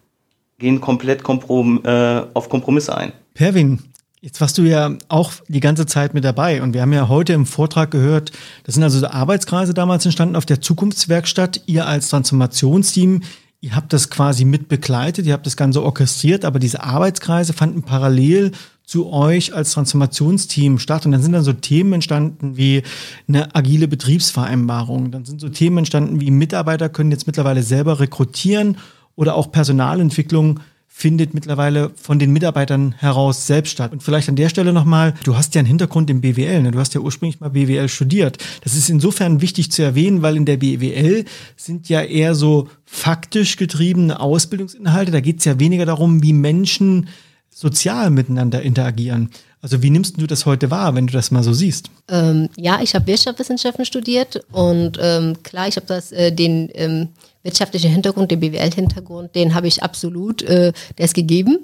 gehen 0.58 0.80
komplett 0.80 1.22
komprom 1.22 1.84
äh, 1.84 2.22
auf 2.34 2.48
Kompromisse 2.48 2.96
ein. 2.96 3.12
Perwin, 3.34 3.80
Jetzt 4.22 4.42
warst 4.42 4.58
du 4.58 4.62
ja 4.62 4.98
auch 5.08 5.32
die 5.48 5.60
ganze 5.60 5.86
Zeit 5.86 6.12
mit 6.12 6.24
dabei 6.24 6.62
und 6.62 6.74
wir 6.74 6.82
haben 6.82 6.92
ja 6.92 7.08
heute 7.08 7.32
im 7.32 7.46
Vortrag 7.46 7.90
gehört, 7.90 8.32
das 8.64 8.74
sind 8.74 8.84
also 8.84 9.06
Arbeitskreise 9.06 9.72
damals 9.72 10.04
entstanden 10.04 10.36
auf 10.36 10.44
der 10.44 10.60
Zukunftswerkstatt. 10.60 11.62
Ihr 11.64 11.86
als 11.86 12.10
Transformationsteam, 12.10 13.22
ihr 13.62 13.74
habt 13.74 13.94
das 13.94 14.10
quasi 14.10 14.44
mit 14.44 14.68
begleitet, 14.68 15.24
ihr 15.24 15.32
habt 15.32 15.46
das 15.46 15.56
Ganze 15.56 15.82
orchestriert, 15.82 16.44
aber 16.44 16.58
diese 16.58 16.82
Arbeitskreise 16.82 17.54
fanden 17.54 17.82
parallel 17.82 18.52
zu 18.84 19.10
euch 19.10 19.54
als 19.54 19.72
Transformationsteam 19.72 20.78
statt. 20.78 21.06
Und 21.06 21.12
dann 21.12 21.22
sind 21.22 21.32
dann 21.32 21.44
so 21.44 21.54
Themen 21.54 21.94
entstanden 21.94 22.58
wie 22.58 22.82
eine 23.26 23.54
agile 23.54 23.88
Betriebsvereinbarung. 23.88 25.12
Dann 25.12 25.24
sind 25.24 25.40
so 25.40 25.48
Themen 25.48 25.78
entstanden 25.78 26.20
wie 26.20 26.30
Mitarbeiter 26.30 26.90
können 26.90 27.10
jetzt 27.10 27.26
mittlerweile 27.26 27.62
selber 27.62 28.00
rekrutieren 28.00 28.76
oder 29.16 29.34
auch 29.34 29.50
Personalentwicklung 29.50 30.60
findet 31.00 31.32
mittlerweile 31.32 31.92
von 31.96 32.18
den 32.18 32.30
Mitarbeitern 32.30 32.92
heraus 32.98 33.46
selbst 33.46 33.70
statt. 33.70 33.90
Und 33.92 34.02
vielleicht 34.02 34.28
an 34.28 34.36
der 34.36 34.50
Stelle 34.50 34.74
nochmal, 34.74 35.14
du 35.24 35.34
hast 35.34 35.54
ja 35.54 35.60
einen 35.60 35.68
Hintergrund 35.68 36.10
im 36.10 36.20
BWL, 36.20 36.62
ne? 36.62 36.72
du 36.72 36.78
hast 36.78 36.94
ja 36.94 37.00
ursprünglich 37.00 37.40
mal 37.40 37.48
BWL 37.48 37.88
studiert. 37.88 38.36
Das 38.62 38.74
ist 38.74 38.90
insofern 38.90 39.40
wichtig 39.40 39.72
zu 39.72 39.82
erwähnen, 39.82 40.20
weil 40.20 40.36
in 40.36 40.44
der 40.44 40.58
BWL 40.58 41.24
sind 41.56 41.88
ja 41.88 42.02
eher 42.02 42.34
so 42.34 42.68
faktisch 42.84 43.56
getriebene 43.56 44.20
Ausbildungsinhalte. 44.20 45.10
Da 45.10 45.20
geht 45.20 45.38
es 45.38 45.46
ja 45.46 45.58
weniger 45.58 45.86
darum, 45.86 46.22
wie 46.22 46.34
Menschen 46.34 47.08
sozial 47.50 48.10
miteinander 48.10 48.62
interagieren. 48.62 49.30
Also 49.62 49.82
wie 49.82 49.90
nimmst 49.90 50.20
du 50.20 50.26
das 50.26 50.46
heute 50.46 50.70
wahr, 50.70 50.94
wenn 50.94 51.06
du 51.06 51.12
das 51.12 51.30
mal 51.30 51.42
so 51.42 51.52
siehst? 51.52 51.90
Ähm, 52.08 52.48
ja, 52.56 52.80
ich 52.82 52.94
habe 52.94 53.06
Wirtschaftswissenschaften 53.06 53.84
studiert 53.84 54.42
und 54.52 54.98
ähm, 55.00 55.42
klar, 55.42 55.68
ich 55.68 55.76
habe 55.76 55.86
das 55.86 56.12
äh, 56.12 56.32
den 56.32 56.70
ähm, 56.74 57.08
wirtschaftlichen 57.42 57.90
Hintergrund, 57.90 58.30
den 58.30 58.40
BWL-Hintergrund, 58.40 59.34
den 59.34 59.54
habe 59.54 59.66
ich 59.66 59.82
absolut, 59.82 60.42
äh, 60.42 60.72
der 60.96 61.04
ist 61.04 61.14
gegeben. 61.14 61.58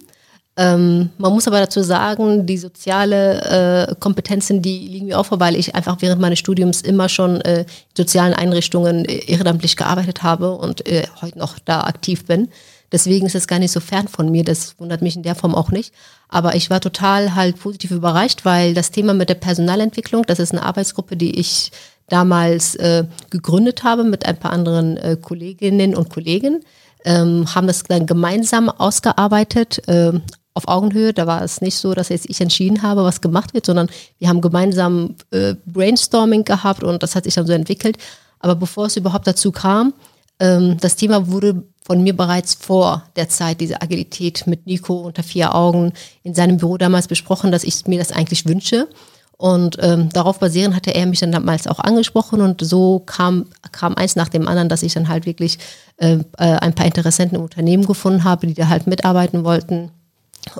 Ähm, 0.58 1.10
man 1.18 1.32
muss 1.32 1.46
aber 1.46 1.60
dazu 1.60 1.82
sagen, 1.82 2.46
die 2.46 2.56
soziale 2.56 3.88
äh, 3.90 3.94
Kompetenzen, 4.00 4.62
die 4.62 4.88
liegen 4.88 5.06
mir 5.06 5.18
auch 5.18 5.26
vor, 5.26 5.38
weil 5.38 5.54
ich 5.54 5.74
einfach 5.74 5.98
während 6.00 6.20
meines 6.20 6.38
Studiums 6.38 6.80
immer 6.80 7.10
schon 7.10 7.42
äh, 7.42 7.60
in 7.60 7.66
sozialen 7.96 8.32
Einrichtungen 8.32 9.04
äh, 9.04 9.18
ehrenamtlich 9.26 9.76
gearbeitet 9.76 10.22
habe 10.22 10.52
und 10.52 10.86
äh, 10.86 11.06
heute 11.20 11.38
noch 11.38 11.58
da 11.58 11.82
aktiv 11.82 12.24
bin. 12.24 12.48
Deswegen 12.96 13.26
ist 13.26 13.34
es 13.34 13.46
gar 13.46 13.58
nicht 13.58 13.72
so 13.72 13.80
fern 13.80 14.08
von 14.08 14.30
mir. 14.30 14.42
Das 14.42 14.80
wundert 14.80 15.02
mich 15.02 15.16
in 15.16 15.22
der 15.22 15.34
Form 15.34 15.54
auch 15.54 15.70
nicht. 15.70 15.92
Aber 16.30 16.54
ich 16.54 16.70
war 16.70 16.80
total 16.80 17.34
halt 17.34 17.60
positiv 17.60 17.90
überrascht, 17.90 18.46
weil 18.46 18.72
das 18.72 18.90
Thema 18.90 19.12
mit 19.12 19.28
der 19.28 19.34
Personalentwicklung, 19.34 20.22
das 20.22 20.38
ist 20.38 20.52
eine 20.52 20.62
Arbeitsgruppe, 20.62 21.14
die 21.14 21.38
ich 21.38 21.72
damals 22.08 22.74
äh, 22.76 23.04
gegründet 23.28 23.84
habe 23.84 24.02
mit 24.02 24.24
ein 24.24 24.38
paar 24.38 24.50
anderen 24.50 24.96
äh, 24.96 25.18
Kolleginnen 25.20 25.94
und 25.94 26.08
Kollegen, 26.08 26.64
ähm, 27.04 27.54
haben 27.54 27.66
das 27.66 27.82
dann 27.82 28.06
gemeinsam 28.06 28.70
ausgearbeitet. 28.70 29.86
Äh, 29.88 30.18
auf 30.54 30.66
Augenhöhe, 30.66 31.12
da 31.12 31.26
war 31.26 31.42
es 31.42 31.60
nicht 31.60 31.76
so, 31.76 31.92
dass 31.92 32.08
jetzt 32.08 32.30
ich 32.30 32.40
entschieden 32.40 32.80
habe, 32.80 33.04
was 33.04 33.20
gemacht 33.20 33.52
wird, 33.52 33.66
sondern 33.66 33.90
wir 34.18 34.30
haben 34.30 34.40
gemeinsam 34.40 35.16
äh, 35.32 35.54
Brainstorming 35.66 36.44
gehabt 36.44 36.82
und 36.82 37.02
das 37.02 37.14
hat 37.14 37.24
sich 37.24 37.34
dann 37.34 37.46
so 37.46 37.52
entwickelt. 37.52 37.98
Aber 38.38 38.54
bevor 38.54 38.86
es 38.86 38.96
überhaupt 38.96 39.26
dazu 39.26 39.52
kam, 39.52 39.92
ähm, 40.40 40.78
das 40.80 40.96
Thema 40.96 41.28
wurde 41.28 41.62
von 41.86 42.02
mir 42.02 42.16
bereits 42.16 42.54
vor 42.54 43.04
der 43.14 43.28
Zeit, 43.28 43.60
diese 43.60 43.80
Agilität 43.80 44.48
mit 44.48 44.66
Nico 44.66 44.94
unter 45.02 45.22
vier 45.22 45.54
Augen 45.54 45.92
in 46.24 46.34
seinem 46.34 46.56
Büro 46.56 46.78
damals 46.78 47.06
besprochen, 47.06 47.52
dass 47.52 47.62
ich 47.62 47.86
mir 47.86 48.00
das 48.00 48.10
eigentlich 48.10 48.44
wünsche. 48.44 48.88
Und 49.36 49.76
ähm, 49.80 50.08
darauf 50.08 50.40
basierend 50.40 50.74
hatte 50.74 50.92
er 50.92 51.06
mich 51.06 51.20
dann 51.20 51.30
damals 51.30 51.68
auch 51.68 51.78
angesprochen 51.78 52.40
und 52.40 52.60
so 52.60 53.02
kam, 53.06 53.46
kam 53.70 53.94
eins 53.94 54.16
nach 54.16 54.28
dem 54.28 54.48
anderen, 54.48 54.68
dass 54.68 54.82
ich 54.82 54.94
dann 54.94 55.08
halt 55.08 55.26
wirklich 55.26 55.58
äh, 55.98 56.18
äh 56.38 56.56
ein 56.56 56.74
paar 56.74 56.86
Interessenten 56.86 57.36
im 57.36 57.44
Unternehmen 57.44 57.86
gefunden 57.86 58.24
habe, 58.24 58.48
die 58.48 58.54
da 58.54 58.66
halt 58.66 58.88
mitarbeiten 58.88 59.44
wollten. 59.44 59.92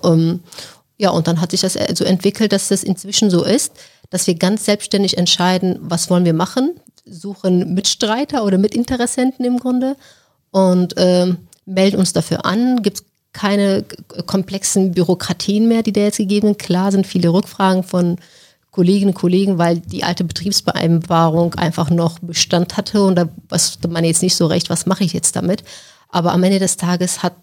Ähm, 0.05 0.41
ja, 0.99 1.11
und 1.11 1.27
dann 1.27 1.41
hat 1.41 1.51
sich 1.51 1.63
das 1.63 1.77
so 1.95 2.05
entwickelt, 2.05 2.53
dass 2.53 2.69
das 2.69 2.85
inzwischen 2.85 3.31
so 3.31 3.43
ist, 3.43 3.73
dass 4.11 4.29
wir 4.29 4.37
ganz 4.37 4.65
selbstständig 4.65 5.19
entscheiden, 5.19 5.79
was 5.81 6.09
wollen 6.09 6.25
wir 6.25 6.35
machen, 6.35 6.71
suchen 7.05 7.75
Mitstreiter 7.75 8.45
oder 8.45 8.59
Mitinteressenten 8.59 9.45
im 9.45 9.59
Grunde 9.59 9.97
und 10.57 10.95
ähm, 10.97 11.37
melden 11.67 11.99
uns 11.99 12.15
dafür 12.15 12.47
an. 12.47 12.83
Gibt 12.83 13.03
keine 13.35 13.85
komplexen 14.25 14.93
Bürokratien 14.93 15.69
mehr, 15.69 15.83
die 15.83 15.93
da 15.93 16.01
jetzt 16.01 16.17
gegeben 16.17 16.47
sind. 16.47 16.59
Klar 16.59 16.93
sind 16.93 17.07
viele 17.07 17.29
Rückfragen 17.29 17.83
von 17.83 18.17
Kolleginnen 18.71 19.11
und 19.11 19.21
Kollegen, 19.21 19.59
weil 19.59 19.81
die 19.81 20.03
alte 20.03 20.25
Betriebsvereinbarung 20.25 21.55
einfach 21.57 21.91
noch 21.91 22.21
Bestand 22.21 22.79
hatte 22.79 23.03
und 23.03 23.17
da 23.17 23.29
wusste 23.51 23.89
man 23.89 24.05
jetzt 24.05 24.23
nicht 24.23 24.35
so 24.35 24.47
recht, 24.47 24.71
was 24.71 24.87
mache 24.87 25.05
ich 25.05 25.13
jetzt 25.13 25.37
damit. 25.37 25.63
Aber 26.09 26.33
am 26.33 26.43
Ende 26.43 26.59
des 26.59 26.79
Tages 26.79 27.23
hat 27.23 27.35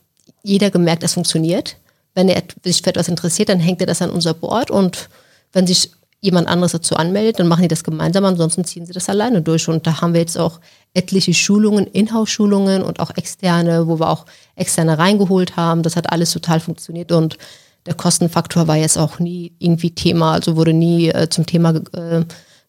jeder 0.41 0.71
gemerkt, 0.71 1.03
es 1.03 1.13
funktioniert. 1.13 1.77
Wenn 2.15 2.29
er 2.29 2.41
sich 2.63 2.81
für 2.81 2.89
etwas 2.89 3.09
interessiert, 3.09 3.49
dann 3.49 3.59
hängt 3.59 3.79
er 3.81 3.87
das 3.87 4.01
an 4.01 4.09
unser 4.09 4.33
Board 4.33 4.71
und 4.71 5.09
wenn 5.51 5.67
sich 5.67 5.91
jemand 6.23 6.47
anderes 6.47 6.71
dazu 6.71 6.95
anmeldet, 6.95 7.39
dann 7.39 7.49
machen 7.49 7.63
die 7.63 7.67
das 7.67 7.83
gemeinsam, 7.83 8.23
ansonsten 8.23 8.63
ziehen 8.63 8.85
sie 8.85 8.93
das 8.93 9.09
alleine 9.09 9.41
durch. 9.41 9.67
Und 9.67 9.85
da 9.85 9.99
haben 9.99 10.13
wir 10.13 10.21
jetzt 10.21 10.37
auch 10.37 10.61
etliche 10.93 11.33
Schulungen, 11.33 11.85
Inhouse-Schulungen 11.85 12.81
und 12.81 13.01
auch 13.01 13.11
externe, 13.17 13.87
wo 13.87 13.99
wir 13.99 14.09
auch 14.09 14.25
externe 14.55 14.97
reingeholt 14.97 15.57
haben. 15.57 15.83
Das 15.83 15.97
hat 15.97 16.11
alles 16.11 16.31
total 16.31 16.61
funktioniert 16.61 17.11
und 17.11 17.37
der 17.85 17.93
Kostenfaktor 17.93 18.69
war 18.69 18.77
jetzt 18.77 18.97
auch 18.97 19.19
nie 19.19 19.51
irgendwie 19.59 19.91
Thema, 19.91 20.31
also 20.31 20.55
wurde 20.55 20.71
nie 20.71 21.09
äh, 21.09 21.27
zum 21.29 21.45
Thema 21.45 21.75
äh, 21.91 22.23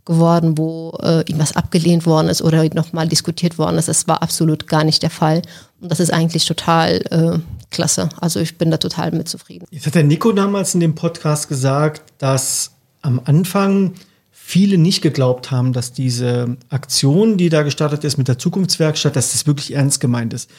geworden, 0.04 0.58
wo 0.58 0.98
äh, 1.00 1.18
irgendwas 1.20 1.54
abgelehnt 1.54 2.06
worden 2.06 2.28
ist 2.28 2.42
oder 2.42 2.64
nochmal 2.74 3.06
diskutiert 3.06 3.56
worden 3.56 3.78
ist. 3.78 3.86
Das 3.86 4.08
war 4.08 4.20
absolut 4.20 4.66
gar 4.66 4.82
nicht 4.82 5.04
der 5.04 5.10
Fall. 5.10 5.42
Und 5.80 5.92
das 5.92 6.00
ist 6.00 6.12
eigentlich 6.12 6.44
total 6.44 6.96
äh, 7.10 7.38
klasse. 7.70 8.08
Also 8.20 8.40
ich 8.40 8.58
bin 8.58 8.72
da 8.72 8.78
total 8.78 9.12
mit 9.12 9.28
zufrieden. 9.28 9.66
Jetzt 9.70 9.86
hat 9.86 9.94
der 9.94 10.02
Nico 10.02 10.32
damals 10.32 10.74
in 10.74 10.80
dem 10.80 10.96
Podcast 10.96 11.48
gesagt, 11.48 12.02
dass 12.18 12.73
am 13.04 13.20
Anfang 13.24 13.92
viele 14.30 14.78
nicht 14.78 15.02
geglaubt 15.02 15.50
haben, 15.50 15.72
dass 15.72 15.92
diese 15.92 16.56
Aktion, 16.68 17.36
die 17.36 17.48
da 17.48 17.62
gestartet 17.62 18.04
ist 18.04 18.18
mit 18.18 18.28
der 18.28 18.38
Zukunftswerkstatt, 18.38 19.16
dass 19.16 19.32
das 19.32 19.46
wirklich 19.46 19.74
ernst 19.74 20.00
gemeint 20.00 20.32
ist. 20.32 20.50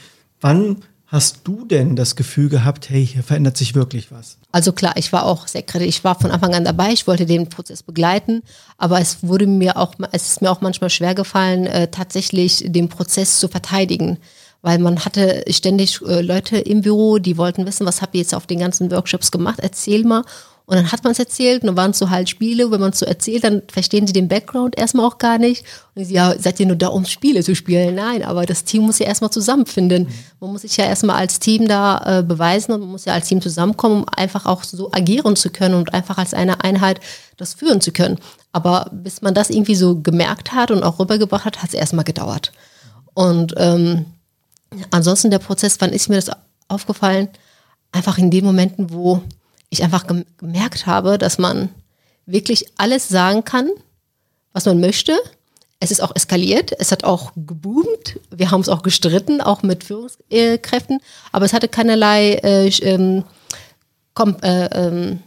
Wann 0.42 0.78
hast 1.08 1.42
du 1.44 1.66
denn 1.66 1.96
das 1.96 2.16
Gefühl 2.16 2.50
gehabt, 2.50 2.90
hey, 2.90 3.06
hier 3.06 3.24
verändert 3.24 3.58
sich 3.58 3.76
wirklich 3.76 4.12
was? 4.12 4.38
Also 4.52 4.74
klar, 4.74 4.94
ich 4.98 5.14
war 5.14 5.26
auch 5.26 5.48
sehr 5.48 5.62
kritisch. 5.62 5.88
Ich 5.88 6.04
war 6.04 6.20
von 6.20 6.32
Anfang 6.32 6.54
an 6.56 6.66
dabei. 6.66 6.92
Ich 6.94 7.08
wollte 7.08 7.26
den 7.26 7.48
Prozess 7.48 7.84
begleiten, 7.84 8.42
aber 8.78 9.00
es 9.00 9.20
wurde 9.22 9.48
mir 9.48 9.78
auch, 9.78 9.94
es 10.12 10.28
ist 10.28 10.42
mir 10.42 10.52
auch 10.52 10.62
manchmal 10.62 10.90
schwer 10.90 11.16
gefallen, 11.16 11.68
äh, 11.68 11.90
tatsächlich 11.90 12.64
den 12.68 12.90
Prozess 12.90 13.40
zu 13.40 13.48
verteidigen. 13.48 14.18
Weil 14.62 14.80
man 14.80 15.06
hatte 15.06 15.46
ständig 15.50 16.02
äh, 16.02 16.22
Leute 16.22 16.58
im 16.58 16.82
Büro, 16.82 17.20
die 17.20 17.38
wollten 17.38 17.68
wissen, 17.68 17.86
was 17.86 18.02
habt 18.02 18.16
ihr 18.16 18.22
jetzt 18.22 18.34
auf 18.34 18.48
den 18.48 18.60
ganzen 18.60 18.90
Workshops 18.90 19.32
gemacht? 19.32 19.60
Erzähl 19.62 20.04
mal. 20.04 20.24
Und 20.68 20.78
dann 20.78 20.92
hat 20.92 21.04
man 21.04 21.12
es 21.12 21.20
erzählt 21.20 21.62
und 21.62 21.68
dann 21.68 21.78
waren 21.78 21.92
es 21.92 22.00
so 22.00 22.10
halt 22.10 22.28
Spiele. 22.28 22.72
Wenn 22.72 22.80
man 22.80 22.90
es 22.90 23.00
so 23.00 23.06
erzählt, 23.06 23.44
dann 23.44 23.62
verstehen 23.68 24.08
sie 24.08 24.14
den 24.14 24.28
Background 24.28 24.76
erstmal 24.78 25.06
auch 25.06 25.20
gar 25.20 25.38
nicht. 25.38 25.64
Und 25.94 26.06
sie, 26.06 26.16
ja, 26.16 26.34
seid 26.40 26.60
ihr 26.60 26.66
nur 26.66 26.76
da, 26.76 26.88
um 26.88 27.06
Spiele 27.06 27.44
zu 27.44 27.56
spielen? 27.56 27.94
Nein, 27.94 28.24
aber 28.24 28.48
das 28.48 28.64
Team 28.64 28.84
muss 28.84 28.98
ja 28.98 29.06
erstmal 29.06 29.30
zusammenfinden. 29.30 30.04
Mhm. 30.04 30.14
Man 30.40 30.52
muss 30.54 30.64
sich 30.64 30.76
ja 30.78 30.86
erstmal 30.86 31.18
als 31.18 31.40
Team 31.40 31.68
da 31.68 32.20
äh, 32.20 32.24
beweisen 32.24 32.72
und 32.72 32.80
man 32.80 32.90
muss 32.90 33.06
ja 33.06 33.14
als 33.14 33.28
Team 33.28 33.42
zusammenkommen, 33.42 34.04
um 34.04 34.10
einfach 34.10 34.48
auch 34.48 34.64
so 34.64 34.92
agieren 34.92 35.36
zu 35.36 35.52
können 35.52 35.76
und 35.76 35.94
einfach 35.94 36.18
als 36.18 36.34
eine 36.34 36.64
Einheit 36.64 37.00
das 37.38 37.54
führen 37.54 37.80
zu 37.80 37.92
können. 37.92 38.18
Aber 38.52 38.90
bis 38.92 39.22
man 39.22 39.36
das 39.36 39.52
irgendwie 39.52 39.76
so 39.76 40.02
gemerkt 40.02 40.54
hat 40.54 40.72
und 40.72 40.82
auch 40.82 40.98
rübergebracht 40.98 41.46
hat, 41.46 41.62
hat 41.62 41.70
es 41.70 41.76
erstmal 41.76 42.06
gedauert. 42.06 42.52
Und 43.14 43.54
ähm, 43.58 44.06
ansonsten 44.90 45.30
der 45.30 45.40
Prozess, 45.40 45.78
wann 45.80 45.92
ist 45.92 46.10
mir 46.10 46.16
das 46.16 46.36
aufgefallen? 46.70 47.30
Einfach 47.92 48.18
in 48.18 48.32
den 48.32 48.46
Momenten, 48.46 48.92
wo 48.92 49.22
ich 49.70 49.84
einfach 49.84 50.06
gemerkt 50.38 50.86
habe, 50.86 51.18
dass 51.18 51.38
man 51.38 51.70
wirklich 52.26 52.66
alles 52.78 53.08
sagen 53.08 53.44
kann, 53.44 53.70
was 54.54 54.66
man 54.66 54.80
möchte. 54.80 55.18
Es 55.80 55.92
ist 55.92 56.02
auch 56.02 56.16
eskaliert, 56.16 56.72
es 56.80 56.92
hat 56.92 57.04
auch 57.04 57.34
geboomt, 57.36 58.20
wir 58.32 58.50
haben 58.50 58.62
es 58.62 58.70
auch 58.70 58.82
gestritten, 58.82 59.42
auch 59.42 59.62
mit 59.62 59.84
Führungskräften, 59.84 61.00
aber 61.32 61.46
es 61.46 61.54
hatte 61.54 61.68
keinerlei 61.68 62.36
äh, 62.36 62.70
ähm, 62.82 63.26
kom 64.14 64.38
äh, 64.42 64.66
ähm, 64.68 65.20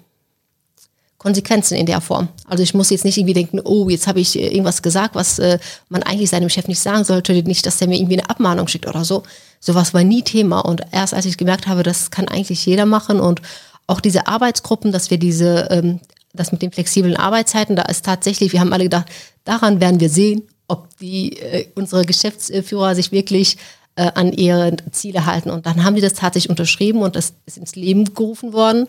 Konsequenzen 1.18 1.76
in 1.76 1.86
der 1.86 2.00
Form. 2.00 2.28
Also 2.46 2.62
ich 2.62 2.74
muss 2.74 2.90
jetzt 2.90 3.04
nicht 3.04 3.18
irgendwie 3.18 3.34
denken, 3.34 3.60
oh, 3.62 3.88
jetzt 3.88 4.06
habe 4.06 4.20
ich 4.20 4.38
irgendwas 4.38 4.82
gesagt, 4.82 5.16
was 5.16 5.40
äh, 5.40 5.58
man 5.88 6.04
eigentlich 6.04 6.30
seinem 6.30 6.48
Chef 6.48 6.68
nicht 6.68 6.80
sagen 6.80 7.04
sollte, 7.04 7.34
nicht, 7.42 7.66
dass 7.66 7.78
der 7.78 7.88
mir 7.88 7.96
irgendwie 7.98 8.20
eine 8.20 8.30
Abmahnung 8.30 8.68
schickt 8.68 8.86
oder 8.86 9.04
so. 9.04 9.24
Sowas 9.58 9.92
war 9.92 10.04
nie 10.04 10.22
Thema. 10.22 10.60
Und 10.60 10.82
erst 10.92 11.14
als 11.14 11.26
ich 11.26 11.36
gemerkt 11.36 11.66
habe, 11.66 11.82
das 11.82 12.12
kann 12.12 12.28
eigentlich 12.28 12.64
jeder 12.64 12.86
machen 12.86 13.18
und 13.18 13.42
auch 13.88 14.00
diese 14.00 14.28
Arbeitsgruppen, 14.28 14.92
dass 14.92 15.10
wir 15.10 15.18
diese, 15.18 15.66
ähm, 15.70 15.98
das 16.32 16.52
mit 16.52 16.62
den 16.62 16.70
flexiblen 16.70 17.16
Arbeitszeiten, 17.16 17.74
da 17.74 17.82
ist 17.82 18.04
tatsächlich, 18.04 18.52
wir 18.52 18.60
haben 18.60 18.72
alle 18.72 18.84
gedacht, 18.84 19.06
daran 19.44 19.80
werden 19.80 19.98
wir 19.98 20.10
sehen, 20.10 20.42
ob 20.68 20.96
die, 20.98 21.38
äh, 21.38 21.66
unsere 21.74 22.04
Geschäftsführer 22.04 22.94
sich 22.94 23.10
wirklich 23.10 23.56
äh, 23.96 24.12
an 24.14 24.32
ihre 24.32 24.76
Ziele 24.92 25.26
halten. 25.26 25.50
Und 25.50 25.66
dann 25.66 25.82
haben 25.82 25.96
die 25.96 26.02
das 26.02 26.14
tatsächlich 26.14 26.50
unterschrieben 26.50 27.02
und 27.02 27.16
das 27.16 27.32
ist 27.46 27.58
ins 27.58 27.74
Leben 27.74 28.14
gerufen 28.14 28.52
worden. 28.52 28.86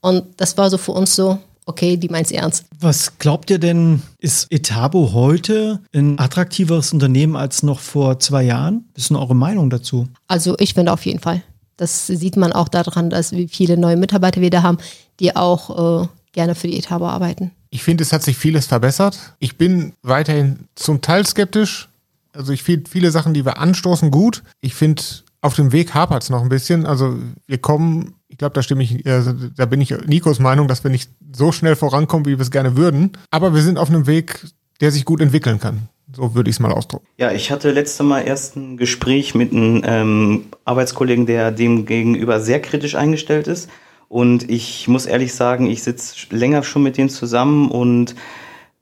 Und 0.00 0.24
das 0.38 0.56
war 0.56 0.70
so 0.70 0.78
für 0.78 0.92
uns 0.92 1.16
so, 1.16 1.38
okay, 1.66 1.96
die 1.96 2.08
meint's 2.08 2.30
ernst. 2.30 2.64
Was 2.78 3.18
glaubt 3.18 3.50
ihr 3.50 3.58
denn, 3.58 4.02
ist 4.20 4.50
Etabo 4.52 5.12
heute 5.12 5.80
ein 5.92 6.18
attraktiveres 6.20 6.92
Unternehmen 6.92 7.34
als 7.34 7.64
noch 7.64 7.80
vor 7.80 8.20
zwei 8.20 8.44
Jahren? 8.44 8.84
Was 8.94 9.04
ist 9.04 9.10
denn 9.10 9.16
eure 9.16 9.34
Meinung 9.34 9.68
dazu? 9.68 10.06
Also 10.28 10.56
ich 10.60 10.74
finde 10.74 10.92
auf 10.92 11.04
jeden 11.04 11.18
Fall. 11.18 11.42
Das 11.76 12.06
sieht 12.06 12.36
man 12.36 12.52
auch 12.52 12.68
daran, 12.68 13.10
dass 13.10 13.32
wie 13.32 13.48
viele 13.48 13.76
neue 13.76 13.96
Mitarbeiter 13.96 14.40
wir 14.40 14.50
da 14.50 14.62
haben, 14.62 14.78
die 15.20 15.36
auch 15.36 16.04
äh, 16.04 16.08
gerne 16.32 16.54
für 16.54 16.68
die 16.68 16.78
Etabo 16.78 17.06
arbeiten. 17.06 17.50
Ich 17.70 17.82
finde, 17.82 18.02
es 18.02 18.12
hat 18.12 18.22
sich 18.22 18.36
vieles 18.36 18.66
verbessert. 18.66 19.34
Ich 19.38 19.58
bin 19.58 19.92
weiterhin 20.02 20.68
zum 20.74 21.02
Teil 21.02 21.26
skeptisch. 21.26 21.88
Also 22.32 22.52
ich 22.52 22.62
finde 22.62 22.90
viele 22.90 23.10
Sachen, 23.10 23.34
die 23.34 23.44
wir 23.44 23.58
anstoßen, 23.58 24.10
gut. 24.10 24.42
Ich 24.60 24.74
finde, 24.74 25.02
auf 25.40 25.54
dem 25.54 25.72
Weg 25.72 25.94
hapert 25.94 26.22
es 26.22 26.30
noch 26.30 26.42
ein 26.42 26.48
bisschen. 26.48 26.86
Also 26.86 27.16
wir 27.46 27.58
kommen, 27.58 28.14
ich 28.28 28.38
glaube, 28.38 28.54
da 28.54 28.62
stimme 28.62 28.82
ich, 28.82 29.04
äh, 29.06 29.22
da 29.56 29.66
bin 29.66 29.80
ich 29.80 29.94
Nikos 30.06 30.38
Meinung, 30.38 30.68
dass 30.68 30.84
wir 30.84 30.90
nicht 30.90 31.10
so 31.34 31.52
schnell 31.52 31.76
vorankommen, 31.76 32.26
wie 32.26 32.38
wir 32.38 32.42
es 32.42 32.50
gerne 32.50 32.76
würden. 32.76 33.12
Aber 33.30 33.54
wir 33.54 33.62
sind 33.62 33.78
auf 33.78 33.88
einem 33.88 34.06
Weg, 34.06 34.46
der 34.80 34.92
sich 34.92 35.04
gut 35.04 35.20
entwickeln 35.20 35.60
kann. 35.60 35.88
So 36.12 36.34
würde 36.34 36.50
ich 36.50 36.56
es 36.56 36.60
mal 36.60 36.72
ausdrücken. 36.72 37.06
Ja, 37.18 37.32
ich 37.32 37.50
hatte 37.50 37.72
letzte 37.72 38.04
Mal 38.04 38.20
erst 38.20 38.56
ein 38.56 38.76
Gespräch 38.76 39.34
mit 39.34 39.52
einem 39.52 39.82
ähm, 39.84 40.44
Arbeitskollegen, 40.64 41.26
der 41.26 41.50
dem 41.50 41.84
gegenüber 41.84 42.40
sehr 42.40 42.60
kritisch 42.60 42.94
eingestellt 42.94 43.48
ist. 43.48 43.68
Und 44.08 44.48
ich 44.48 44.86
muss 44.86 45.06
ehrlich 45.06 45.34
sagen, 45.34 45.68
ich 45.68 45.82
sitze 45.82 46.14
länger 46.30 46.62
schon 46.62 46.84
mit 46.84 46.96
dem 46.96 47.08
zusammen 47.08 47.70
und 47.70 48.14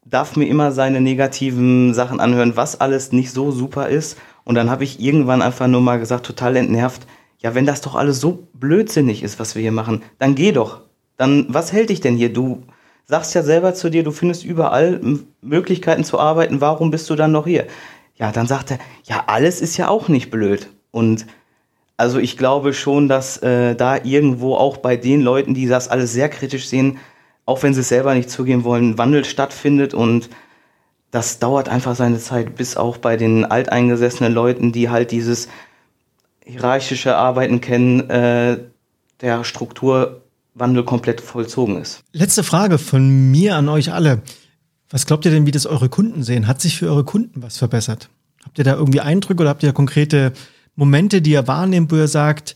darf 0.04 0.36
mir 0.36 0.46
immer 0.46 0.70
seine 0.70 1.00
negativen 1.00 1.94
Sachen 1.94 2.20
anhören, 2.20 2.56
was 2.56 2.80
alles 2.80 3.12
nicht 3.12 3.30
so 3.30 3.50
super 3.50 3.88
ist. 3.88 4.18
Und 4.44 4.54
dann 4.54 4.68
habe 4.68 4.84
ich 4.84 5.00
irgendwann 5.00 5.40
einfach 5.40 5.66
nur 5.66 5.80
mal 5.80 5.98
gesagt, 5.98 6.26
total 6.26 6.56
entnervt, 6.56 7.06
ja, 7.38 7.54
wenn 7.54 7.66
das 7.66 7.80
doch 7.80 7.94
alles 7.94 8.20
so 8.20 8.48
blödsinnig 8.54 9.22
ist, 9.22 9.38
was 9.38 9.54
wir 9.54 9.62
hier 9.62 9.72
machen, 9.72 10.02
dann 10.18 10.34
geh 10.34 10.52
doch. 10.52 10.82
Dann, 11.16 11.46
was 11.48 11.72
hält 11.72 11.90
dich 11.90 12.00
denn 12.00 12.16
hier? 12.16 12.32
Du 12.32 12.62
sagst 13.06 13.34
ja 13.34 13.42
selber 13.42 13.74
zu 13.74 13.90
dir, 13.90 14.02
du 14.02 14.10
findest 14.10 14.44
überall 14.44 15.00
Möglichkeiten 15.42 16.04
zu 16.04 16.18
arbeiten, 16.18 16.60
warum 16.60 16.90
bist 16.90 17.08
du 17.10 17.16
dann 17.16 17.32
noch 17.32 17.46
hier? 17.46 17.66
Ja, 18.16 18.32
dann 18.32 18.46
sagt 18.46 18.70
er, 18.70 18.78
ja, 19.04 19.24
alles 19.26 19.60
ist 19.60 19.76
ja 19.76 19.88
auch 19.88 20.08
nicht 20.08 20.30
blöd. 20.30 20.68
Und 20.90 21.26
also 21.96 22.18
ich 22.18 22.36
glaube 22.36 22.72
schon, 22.72 23.08
dass 23.08 23.38
äh, 23.38 23.74
da 23.74 23.96
irgendwo 24.02 24.54
auch 24.54 24.78
bei 24.78 24.96
den 24.96 25.20
Leuten, 25.20 25.54
die 25.54 25.66
das 25.66 25.88
alles 25.88 26.12
sehr 26.12 26.28
kritisch 26.28 26.68
sehen, 26.68 26.98
auch 27.46 27.62
wenn 27.62 27.74
sie 27.74 27.80
es 27.80 27.88
selber 27.88 28.14
nicht 28.14 28.30
zugeben 28.30 28.64
wollen, 28.64 28.98
Wandel 28.98 29.24
stattfindet 29.24 29.94
und 29.94 30.30
das 31.10 31.38
dauert 31.38 31.68
einfach 31.68 31.94
seine 31.94 32.18
Zeit, 32.18 32.56
bis 32.56 32.76
auch 32.76 32.96
bei 32.96 33.16
den 33.16 33.44
alteingesessenen 33.44 34.32
Leuten, 34.32 34.72
die 34.72 34.90
halt 34.90 35.12
dieses 35.12 35.48
hierarchische 36.44 37.16
Arbeiten 37.16 37.60
kennen, 37.60 38.10
äh, 38.10 38.58
der 39.20 39.44
Struktur 39.44 40.23
Wandel 40.54 40.84
komplett 40.84 41.20
vollzogen 41.20 41.80
ist. 41.80 42.02
Letzte 42.12 42.44
Frage 42.44 42.78
von 42.78 43.30
mir 43.30 43.56
an 43.56 43.68
euch 43.68 43.92
alle. 43.92 44.22
Was 44.88 45.06
glaubt 45.06 45.24
ihr 45.24 45.32
denn, 45.32 45.46
wie 45.46 45.50
das 45.50 45.66
eure 45.66 45.88
Kunden 45.88 46.22
sehen? 46.22 46.46
Hat 46.46 46.60
sich 46.60 46.78
für 46.78 46.86
eure 46.86 47.04
Kunden 47.04 47.42
was 47.42 47.58
verbessert? 47.58 48.08
Habt 48.44 48.58
ihr 48.58 48.64
da 48.64 48.74
irgendwie 48.74 49.00
Eindrücke 49.00 49.42
oder 49.42 49.50
habt 49.50 49.62
ihr 49.62 49.72
konkrete 49.72 50.32
Momente, 50.76 51.22
die 51.22 51.32
ihr 51.32 51.48
wahrnehmt, 51.48 51.90
wo 51.90 51.96
ihr 51.96 52.08
sagt, 52.08 52.54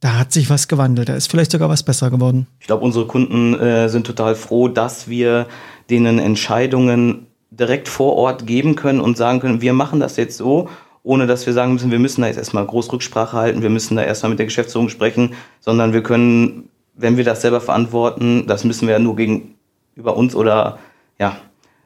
da 0.00 0.18
hat 0.18 0.32
sich 0.32 0.48
was 0.48 0.68
gewandelt, 0.68 1.08
da 1.08 1.14
ist 1.14 1.30
vielleicht 1.30 1.50
sogar 1.50 1.68
was 1.68 1.82
besser 1.82 2.10
geworden? 2.10 2.46
Ich 2.60 2.66
glaube, 2.66 2.84
unsere 2.84 3.06
Kunden 3.06 3.54
äh, 3.54 3.88
sind 3.88 4.06
total 4.06 4.34
froh, 4.34 4.68
dass 4.68 5.08
wir 5.08 5.46
denen 5.90 6.18
Entscheidungen 6.18 7.26
direkt 7.50 7.88
vor 7.88 8.16
Ort 8.16 8.46
geben 8.46 8.76
können 8.76 9.00
und 9.00 9.16
sagen 9.16 9.40
können, 9.40 9.60
wir 9.60 9.72
machen 9.72 10.00
das 10.00 10.16
jetzt 10.16 10.36
so, 10.36 10.68
ohne 11.02 11.26
dass 11.26 11.46
wir 11.46 11.52
sagen 11.52 11.72
müssen, 11.74 11.90
wir 11.90 11.98
müssen 11.98 12.22
da 12.22 12.28
jetzt 12.28 12.38
erstmal 12.38 12.64
groß 12.64 12.92
Rücksprache 12.92 13.36
halten, 13.36 13.62
wir 13.62 13.70
müssen 13.70 13.96
da 13.96 14.02
erstmal 14.02 14.30
mit 14.30 14.38
der 14.38 14.46
Geschäftsführung 14.46 14.88
sprechen, 14.88 15.34
sondern 15.60 15.92
wir 15.92 16.02
können 16.02 16.69
wenn 17.00 17.16
wir 17.16 17.24
das 17.24 17.42
selber 17.42 17.60
verantworten, 17.60 18.46
das 18.46 18.64
müssen 18.64 18.86
wir 18.86 18.94
ja 18.94 18.98
nur 18.98 19.16
gegenüber 19.16 20.16
uns 20.16 20.34
oder 20.34 20.78
ja, 21.18 21.36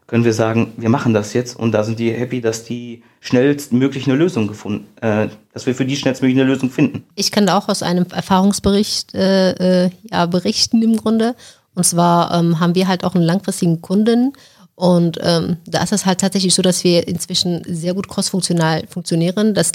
können 0.07 0.25
wir 0.25 0.33
sagen, 0.33 0.73
wir 0.77 0.91
machen 0.91 1.15
das 1.15 1.33
jetzt 1.33 1.59
und 1.59 1.73
da 1.73 1.83
sind 1.83 1.99
die 1.99 2.13
happy, 2.13 2.41
dass 2.41 2.65
die 2.65 3.03
schnellstmöglich 3.21 4.07
eine 4.07 4.17
Lösung 4.17 4.49
gefunden, 4.49 4.87
äh, 5.01 5.29
dass 5.53 5.67
wir 5.67 5.75
für 5.75 5.87
die 5.87 5.97
schnellstmöglich 5.97 6.39
eine 6.39 6.51
Lösung 6.51 6.71
finden. 6.71 7.05
Ich 7.15 7.31
kann 7.31 7.47
da 7.47 7.57
auch 7.57 7.69
aus 7.69 7.83
einem 7.83 8.07
Erfahrungsbericht 8.13 9.15
äh, 9.15 9.85
äh, 9.85 9.91
ja, 10.11 10.27
berichten 10.27 10.83
im 10.83 10.97
Grunde. 10.97 11.35
Und 11.75 11.85
zwar 11.85 12.33
ähm, 12.33 12.61
haben 12.61 12.75
wir 12.75 12.87
halt 12.87 13.03
auch 13.03 13.15
einen 13.15 13.25
langfristigen 13.25 13.81
Kunden 13.81 14.33
und 14.77 15.19
ähm, 15.23 15.57
da 15.67 15.83
ist 15.83 15.93
es 15.93 16.05
halt 16.05 16.21
tatsächlich 16.21 16.55
so, 16.55 16.63
dass 16.63 16.83
wir 16.85 17.07
inzwischen 17.07 17.63
sehr 17.67 17.95
gut 17.95 18.09
crossfunktional 18.09 18.85
funktionieren. 18.89 19.55
Das 19.55 19.73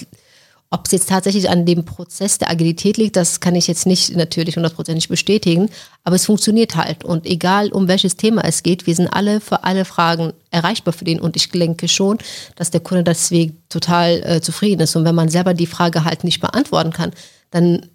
ob 0.72 0.86
es 0.86 0.92
jetzt 0.92 1.10
tatsächlich 1.10 1.50
an 1.50 1.66
dem 1.66 1.84
Prozess 1.84 2.38
der 2.38 2.52
Agilität 2.52 2.98
liegt, 2.98 3.16
das 3.16 3.40
kann 3.40 3.56
ich 3.56 3.68
jetzt 3.68 3.88
nicht 3.88 4.16
natürlich 4.16 4.56
hundertprozentig 4.56 5.10
bestätigen, 5.10 5.70
aber 6.04 6.16
es 6.16 6.28
funktioniert 6.28 6.76
halt. 6.76 7.04
Und 7.04 7.26
egal 7.26 7.72
um 7.72 7.88
welches 7.88 8.18
Thema 8.18 8.44
es 8.44 8.62
geht, 8.62 8.86
wir 8.86 8.94
sind 8.94 9.08
alle 9.08 9.42
für 9.42 9.64
alle 9.64 9.84
Fragen 9.84 10.34
erreichbar 10.52 10.94
für 10.94 11.06
den. 11.06 11.20
Und 11.20 11.36
ich 11.36 11.50
denke 11.50 11.88
schon, 11.88 12.20
dass 12.56 12.70
der 12.70 12.82
Kunde 12.82 13.04
deswegen 13.04 13.58
total 13.70 14.22
äh, 14.24 14.42
zufrieden 14.42 14.82
ist. 14.82 14.96
Und 14.96 15.06
wenn 15.06 15.16
man 15.16 15.30
selber 15.30 15.56
die 15.56 15.66
Frage 15.66 16.04
halt 16.04 16.24
nicht 16.24 16.40
beantworten 16.40 16.94
kann, 16.94 17.14
dann 17.50 17.88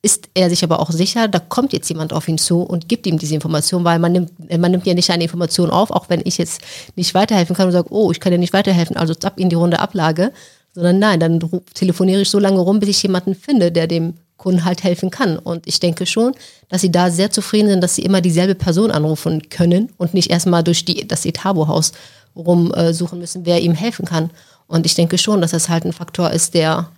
ist 0.00 0.30
er 0.34 0.50
sich 0.50 0.64
aber 0.64 0.80
auch 0.80 0.90
sicher, 0.90 1.28
da 1.28 1.38
kommt 1.38 1.72
jetzt 1.72 1.88
jemand 1.88 2.12
auf 2.12 2.26
ihn 2.26 2.38
zu 2.38 2.62
und 2.62 2.88
gibt 2.88 3.06
ihm 3.06 3.18
diese 3.18 3.34
Information, 3.34 3.84
weil 3.84 4.00
man 4.00 4.10
nimmt, 4.10 4.58
man 4.58 4.72
nimmt 4.72 4.84
ja 4.84 4.94
nicht 4.94 5.10
eine 5.10 5.22
Information 5.22 5.70
auf, 5.70 5.92
auch 5.92 6.08
wenn 6.08 6.22
ich 6.24 6.38
jetzt 6.38 6.60
nicht 6.96 7.14
weiterhelfen 7.14 7.54
kann 7.54 7.66
und 7.66 7.72
sage, 7.72 7.92
oh, 7.92 8.10
ich 8.10 8.18
kann 8.18 8.32
ja 8.32 8.38
nicht 8.38 8.52
weiterhelfen, 8.52 8.96
also 8.96 9.14
ab 9.22 9.38
in 9.38 9.48
die 9.48 9.54
Runde 9.54 9.78
Ablage, 9.78 10.32
sondern 10.74 10.98
nein, 10.98 11.20
dann 11.20 11.40
telefoniere 11.74 12.22
ich 12.22 12.30
so 12.30 12.38
lange 12.38 12.60
rum, 12.60 12.80
bis 12.80 12.88
ich 12.88 13.02
jemanden 13.02 13.34
finde, 13.34 13.70
der 13.72 13.86
dem 13.86 14.14
Kunden 14.36 14.64
halt 14.64 14.82
helfen 14.82 15.10
kann. 15.10 15.38
Und 15.38 15.66
ich 15.66 15.78
denke 15.78 16.04
schon, 16.06 16.34
dass 16.68 16.80
sie 16.80 16.90
da 16.90 17.10
sehr 17.10 17.30
zufrieden 17.30 17.68
sind, 17.68 17.80
dass 17.80 17.94
sie 17.94 18.02
immer 18.02 18.20
dieselbe 18.20 18.54
Person 18.54 18.90
anrufen 18.90 19.48
können 19.50 19.90
und 19.98 20.14
nicht 20.14 20.30
erstmal 20.30 20.64
durch 20.64 20.84
die, 20.84 21.06
das 21.06 21.24
Etabo-Haus 21.24 21.92
rumsuchen 22.34 23.18
müssen, 23.18 23.46
wer 23.46 23.60
ihm 23.60 23.74
helfen 23.74 24.04
kann. 24.04 24.30
Und 24.66 24.86
ich 24.86 24.94
denke 24.94 25.18
schon, 25.18 25.40
dass 25.40 25.52
das 25.52 25.68
halt 25.68 25.84
ein 25.84 25.92
Faktor 25.92 26.30
ist, 26.30 26.54
der 26.54 26.88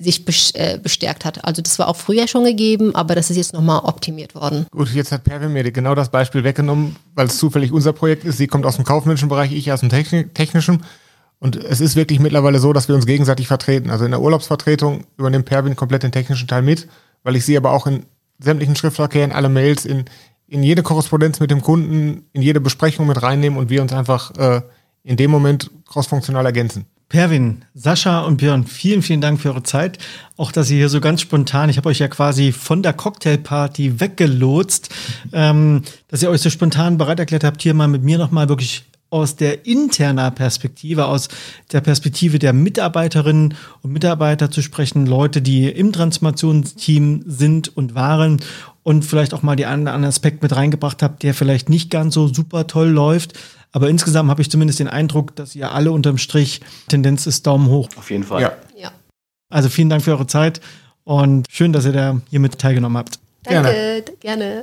sich 0.00 0.24
äh, 0.54 0.78
bestärkt 0.78 1.24
hat. 1.24 1.44
Also 1.44 1.60
das 1.60 1.78
war 1.78 1.88
auch 1.88 1.96
früher 1.96 2.28
schon 2.28 2.44
gegeben, 2.44 2.94
aber 2.94 3.14
das 3.14 3.30
ist 3.30 3.36
jetzt 3.36 3.52
nochmal 3.52 3.80
optimiert 3.80 4.34
worden. 4.34 4.66
Gut, 4.70 4.90
jetzt 4.94 5.10
hat 5.10 5.24
Pervin 5.24 5.52
mir 5.52 5.70
genau 5.72 5.94
das 5.94 6.08
Beispiel 6.08 6.44
weggenommen, 6.44 6.96
weil 7.14 7.26
es 7.26 7.38
zufällig 7.38 7.72
unser 7.72 7.92
Projekt 7.92 8.24
ist. 8.24 8.38
Sie 8.38 8.46
kommt 8.46 8.64
aus 8.64 8.76
dem 8.76 8.84
kaufmännischen 8.84 9.28
Bereich, 9.28 9.52
ich 9.52 9.72
aus 9.72 9.80
dem 9.80 9.88
technischen. 9.88 10.84
Und 11.40 11.56
es 11.56 11.80
ist 11.80 11.94
wirklich 11.94 12.18
mittlerweile 12.18 12.58
so, 12.58 12.72
dass 12.72 12.88
wir 12.88 12.94
uns 12.94 13.06
gegenseitig 13.06 13.46
vertreten. 13.46 13.90
Also 13.90 14.04
in 14.04 14.10
der 14.10 14.20
Urlaubsvertretung 14.20 15.04
übernimmt 15.16 15.46
Pervin 15.46 15.76
komplett 15.76 16.02
den 16.02 16.12
technischen 16.12 16.48
Teil 16.48 16.62
mit, 16.62 16.88
weil 17.22 17.36
ich 17.36 17.44
sie 17.44 17.56
aber 17.56 17.72
auch 17.72 17.86
in 17.86 18.06
sämtlichen 18.40 18.76
Schriftverkehr, 18.76 19.24
in 19.24 19.32
alle 19.32 19.48
Mails, 19.48 19.84
in, 19.84 20.04
in 20.48 20.62
jede 20.62 20.82
Korrespondenz 20.82 21.40
mit 21.40 21.50
dem 21.50 21.62
Kunden, 21.62 22.24
in 22.32 22.42
jede 22.42 22.60
Besprechung 22.60 23.06
mit 23.06 23.22
reinnehmen 23.22 23.58
und 23.58 23.70
wir 23.70 23.82
uns 23.82 23.92
einfach 23.92 24.34
äh, 24.36 24.62
in 25.04 25.16
dem 25.16 25.30
Moment 25.30 25.70
crossfunktional 25.86 26.44
ergänzen. 26.44 26.86
Pervin, 27.08 27.64
Sascha 27.72 28.20
und 28.20 28.36
Björn, 28.36 28.66
vielen, 28.66 29.00
vielen 29.00 29.22
Dank 29.22 29.40
für 29.40 29.48
eure 29.48 29.62
Zeit. 29.62 29.98
Auch, 30.36 30.52
dass 30.52 30.70
ihr 30.70 30.76
hier 30.76 30.90
so 30.90 31.00
ganz 31.00 31.22
spontan, 31.22 31.70
ich 31.70 31.78
habe 31.78 31.88
euch 31.88 32.00
ja 32.00 32.08
quasi 32.08 32.52
von 32.52 32.82
der 32.82 32.92
Cocktailparty 32.92 33.98
weggelotst, 34.00 34.94
ähm, 35.32 35.82
dass 36.08 36.22
ihr 36.22 36.28
euch 36.28 36.42
so 36.42 36.50
spontan 36.50 36.98
bereit 36.98 37.18
erklärt 37.18 37.44
habt, 37.44 37.62
hier 37.62 37.72
mal 37.72 37.88
mit 37.88 38.02
mir 38.02 38.18
nochmal 38.18 38.50
wirklich 38.50 38.84
aus 39.10 39.36
der 39.36 39.66
interner 39.66 40.30
Perspektive, 40.30 41.06
aus 41.06 41.28
der 41.72 41.80
Perspektive 41.80 42.38
der 42.38 42.52
Mitarbeiterinnen 42.52 43.54
und 43.82 43.92
Mitarbeiter 43.92 44.50
zu 44.50 44.62
sprechen, 44.62 45.06
Leute, 45.06 45.40
die 45.40 45.68
im 45.68 45.92
Transformationsteam 45.92 47.22
sind 47.26 47.74
und 47.76 47.94
waren 47.94 48.40
und 48.82 49.04
vielleicht 49.04 49.34
auch 49.34 49.42
mal 49.42 49.56
die 49.56 49.66
einen 49.66 49.82
oder 49.82 49.92
anderen 49.92 50.10
Aspekt 50.10 50.42
mit 50.42 50.54
reingebracht 50.54 51.02
habt, 51.02 51.22
der 51.22 51.34
vielleicht 51.34 51.68
nicht 51.68 51.90
ganz 51.90 52.14
so 52.14 52.28
super 52.28 52.66
toll 52.66 52.88
läuft. 52.88 53.38
Aber 53.72 53.90
insgesamt 53.90 54.30
habe 54.30 54.42
ich 54.42 54.50
zumindest 54.50 54.80
den 54.80 54.88
Eindruck, 54.88 55.36
dass 55.36 55.54
ihr 55.54 55.72
alle 55.72 55.92
unterm 55.92 56.18
Strich 56.18 56.60
Tendenz 56.88 57.26
ist 57.26 57.46
Daumen 57.46 57.68
hoch. 57.68 57.88
Auf 57.96 58.10
jeden 58.10 58.24
Fall. 58.24 58.42
Ja. 58.42 58.52
ja. 58.76 58.90
Also 59.50 59.68
vielen 59.68 59.90
Dank 59.90 60.02
für 60.02 60.12
eure 60.12 60.26
Zeit 60.26 60.60
und 61.04 61.46
schön, 61.50 61.72
dass 61.72 61.84
ihr 61.84 61.92
da 61.92 62.20
hier 62.30 62.40
mit 62.40 62.58
teilgenommen 62.58 62.96
habt. 62.96 63.18
Danke, 63.44 64.04
gerne. 64.20 64.62